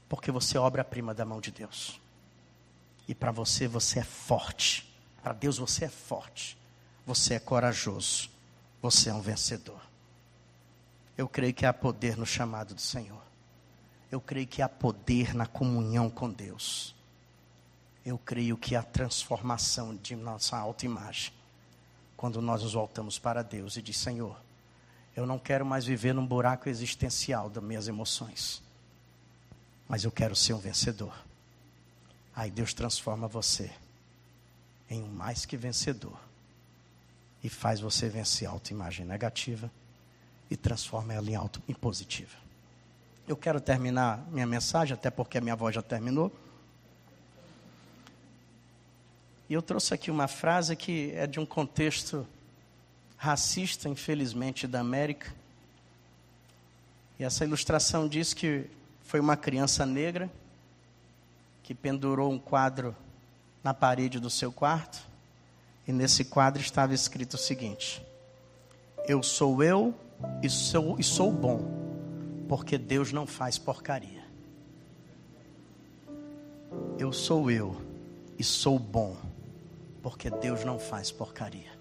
porque 0.10 0.32
você 0.32 0.58
é 0.58 0.60
obra-prima 0.60 1.14
da 1.14 1.26
mão 1.26 1.40
de 1.40 1.52
Deus. 1.52 2.00
E 3.08 3.16
para 3.16 3.32
você, 3.32 3.68
você 3.68 4.00
é 4.00 4.04
forte. 4.04 4.90
Para 5.22 5.34
Deus, 5.34 5.58
você 5.58 5.86
é 5.86 5.90
forte. 5.90 6.58
Você 7.06 7.36
é 7.36 7.40
corajoso. 7.40 8.30
Você 8.82 9.10
é 9.10 9.14
um 9.14 9.22
vencedor. 9.22 9.82
Eu 11.18 11.28
creio 11.28 11.54
que 11.54 11.66
há 11.66 11.74
poder 11.74 12.18
no 12.18 12.26
chamado 12.26 12.74
do 12.74 12.82
Senhor. 12.82 13.22
Eu 14.12 14.22
creio 14.22 14.48
que 14.48 14.62
há 14.62 14.70
poder 14.70 15.34
na 15.34 15.46
comunhão 15.46 16.10
com 16.10 16.30
Deus. 16.30 16.96
Eu 18.06 18.18
creio 18.18 18.58
que 18.58 18.76
há 18.76 18.84
transformação 18.84 19.96
de 19.96 20.16
nossa 20.16 20.58
autoimagem. 20.58 21.32
Quando 22.18 22.42
nós 22.42 22.64
nos 22.64 22.74
voltamos 22.74 23.18
para 23.18 23.42
Deus 23.42 23.78
e 23.78 23.82
diz: 23.82 23.98
Senhor, 23.98 24.38
eu 25.16 25.26
não 25.26 25.38
quero 25.38 25.66
mais 25.66 25.86
viver 25.86 26.14
num 26.14 26.26
buraco 26.26 26.70
existencial 26.70 27.50
das 27.50 27.64
minhas 27.64 27.88
emoções, 27.88 28.62
mas 29.88 30.04
eu 30.04 30.12
quero 30.12 30.36
ser 30.36 30.54
um 30.54 30.60
vencedor. 30.60 31.14
Aí 32.36 32.50
Deus 32.50 32.74
transforma 32.74 33.28
você 33.28 33.72
em 34.90 35.04
um 35.04 35.08
mais 35.08 35.46
que 35.46 35.56
vencedor 35.56 36.18
e 37.44 37.50
faz 37.50 37.80
você 37.80 38.10
vencer 38.10 38.48
a 38.48 38.52
autoimagem 38.52 39.06
negativa 39.06 39.70
e 40.50 40.58
transforma 40.58 41.14
ela 41.14 41.30
em 41.30 41.36
auto 41.36 41.62
em 41.68 41.74
positiva. 41.74 42.36
Eu 43.28 43.38
quero 43.38 43.62
terminar 43.62 44.26
minha 44.30 44.46
mensagem, 44.46 44.94
até 44.94 45.10
porque 45.10 45.38
a 45.38 45.42
minha 45.42 45.56
voz 45.56 45.76
já 45.76 45.82
terminou. 45.82 46.32
E 49.50 49.54
eu 49.54 49.62
trouxe 49.62 49.94
aqui 49.94 50.10
uma 50.10 50.28
frase 50.28 50.76
que 50.76 51.12
é 51.12 51.28
de 51.28 51.40
um 51.40 51.46
contexto 51.46 52.28
racista, 53.24 53.88
infelizmente, 53.88 54.68
da 54.68 54.82
América. 54.82 55.34
E 57.18 57.24
essa 57.24 57.46
ilustração 57.46 58.06
diz 58.06 58.34
que 58.34 58.70
foi 59.02 59.22
uma 59.22 59.38
criança 59.38 59.86
negra 59.86 60.30
que 61.64 61.74
pendurou 61.74 62.30
um 62.30 62.38
quadro 62.38 62.94
na 63.64 63.74
parede 63.74 64.20
do 64.20 64.30
seu 64.30 64.52
quarto. 64.52 65.08
E 65.88 65.94
nesse 65.94 66.26
quadro 66.26 66.62
estava 66.62 66.94
escrito 66.94 67.36
o 67.36 67.38
seguinte: 67.38 68.06
Eu 69.08 69.24
sou 69.24 69.64
eu 69.64 69.96
e 70.42 70.50
sou, 70.50 71.00
e 71.00 71.04
sou 71.04 71.32
bom, 71.32 71.62
porque 72.50 72.78
Deus 72.78 73.14
não 73.14 73.26
faz 73.26 73.58
porcaria. 73.58 74.22
Eu 77.00 77.14
sou 77.14 77.50
eu 77.50 77.82
e 78.38 78.44
sou 78.44 78.78
bom, 78.78 79.16
porque 80.02 80.30
Deus 80.30 80.66
não 80.66 80.78
faz 80.78 81.10
porcaria. 81.10 81.72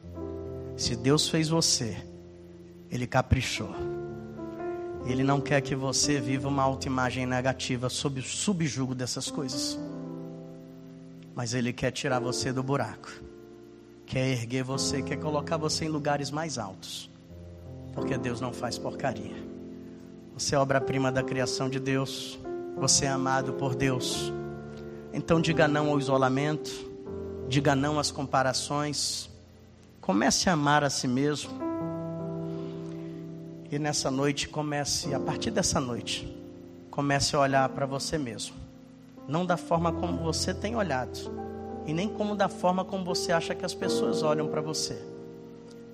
Se 0.76 0.96
Deus 0.96 1.28
fez 1.28 1.48
você, 1.48 1.96
Ele 2.90 3.06
caprichou. 3.06 3.74
Ele 5.04 5.24
não 5.24 5.40
quer 5.40 5.60
que 5.60 5.74
você 5.74 6.20
viva 6.20 6.48
uma 6.48 6.62
autoimagem 6.62 7.26
negativa 7.26 7.88
sob 7.88 8.20
o 8.20 8.22
subjugo 8.22 8.94
dessas 8.94 9.30
coisas. 9.30 9.78
Mas 11.34 11.54
Ele 11.54 11.72
quer 11.72 11.90
tirar 11.90 12.20
você 12.20 12.52
do 12.52 12.62
buraco. 12.62 13.10
Quer 14.06 14.28
erguer 14.28 14.62
você, 14.62 15.02
quer 15.02 15.16
colocar 15.16 15.56
você 15.56 15.86
em 15.86 15.88
lugares 15.88 16.30
mais 16.30 16.58
altos. 16.58 17.10
Porque 17.92 18.16
Deus 18.16 18.40
não 18.40 18.52
faz 18.52 18.78
porcaria. 18.78 19.34
Você 20.34 20.54
é 20.54 20.58
obra-prima 20.58 21.10
da 21.10 21.22
criação 21.22 21.68
de 21.68 21.80
Deus. 21.80 22.38
Você 22.76 23.04
é 23.04 23.08
amado 23.08 23.54
por 23.54 23.74
Deus. 23.74 24.32
Então 25.12 25.40
diga 25.40 25.66
não 25.66 25.90
ao 25.90 25.98
isolamento. 25.98 26.70
Diga 27.48 27.74
não 27.74 27.98
às 27.98 28.10
comparações. 28.10 29.31
Comece 30.02 30.50
a 30.50 30.54
amar 30.54 30.82
a 30.82 30.90
si 30.90 31.06
mesmo. 31.06 31.52
E 33.70 33.78
nessa 33.78 34.10
noite 34.10 34.48
comece, 34.48 35.14
a 35.14 35.20
partir 35.20 35.52
dessa 35.52 35.80
noite, 35.80 36.26
comece 36.90 37.36
a 37.36 37.38
olhar 37.38 37.68
para 37.68 37.86
você 37.86 38.18
mesmo. 38.18 38.56
Não 39.28 39.46
da 39.46 39.56
forma 39.56 39.92
como 39.92 40.18
você 40.18 40.52
tem 40.52 40.74
olhado, 40.74 41.16
e 41.86 41.94
nem 41.94 42.08
como 42.08 42.34
da 42.34 42.48
forma 42.48 42.84
como 42.84 43.04
você 43.04 43.30
acha 43.30 43.54
que 43.54 43.64
as 43.64 43.74
pessoas 43.74 44.24
olham 44.24 44.48
para 44.48 44.60
você. 44.60 45.00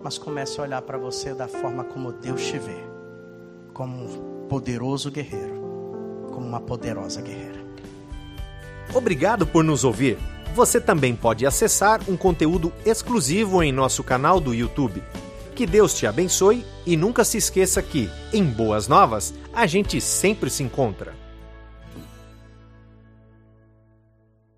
Mas 0.01 0.17
comece 0.17 0.59
a 0.59 0.63
olhar 0.63 0.81
para 0.81 0.97
você 0.97 1.35
da 1.35 1.47
forma 1.47 1.85
como 1.85 2.11
Deus 2.11 2.47
te 2.47 2.59
vê, 2.59 2.79
como 3.75 4.05
um 4.05 4.49
poderoso 4.49 5.11
guerreiro, 5.11 6.29
como 6.33 6.47
uma 6.47 6.63
poderosa 6.63 7.21
guerreira. 7.21 7.63
Obrigado 8.95 9.47
por 9.47 9.63
nos 9.63 9.85
ouvir. 9.85 10.17
Você 10.55 10.81
também 10.81 11.15
pode 11.15 11.47
acessar 11.47 12.01
um 12.09 12.17
conteúdo 12.17 12.73
exclusivo 12.85 13.63
em 13.63 13.71
nosso 13.71 14.03
canal 14.03 14.41
do 14.41 14.55
YouTube. 14.55 15.03
Que 15.55 15.67
Deus 15.67 15.95
te 15.95 16.07
abençoe 16.07 16.65
e 16.87 16.97
nunca 16.97 17.25
se 17.25 17.37
esqueça 17.37 17.83
que, 17.83 18.09
em 18.33 18.45
Boas 18.45 18.89
Novas, 18.89 19.35
a 19.53 19.67
gente 19.67 20.01
sempre 20.01 20.51
se 20.51 20.63
encontra. 20.63 21.28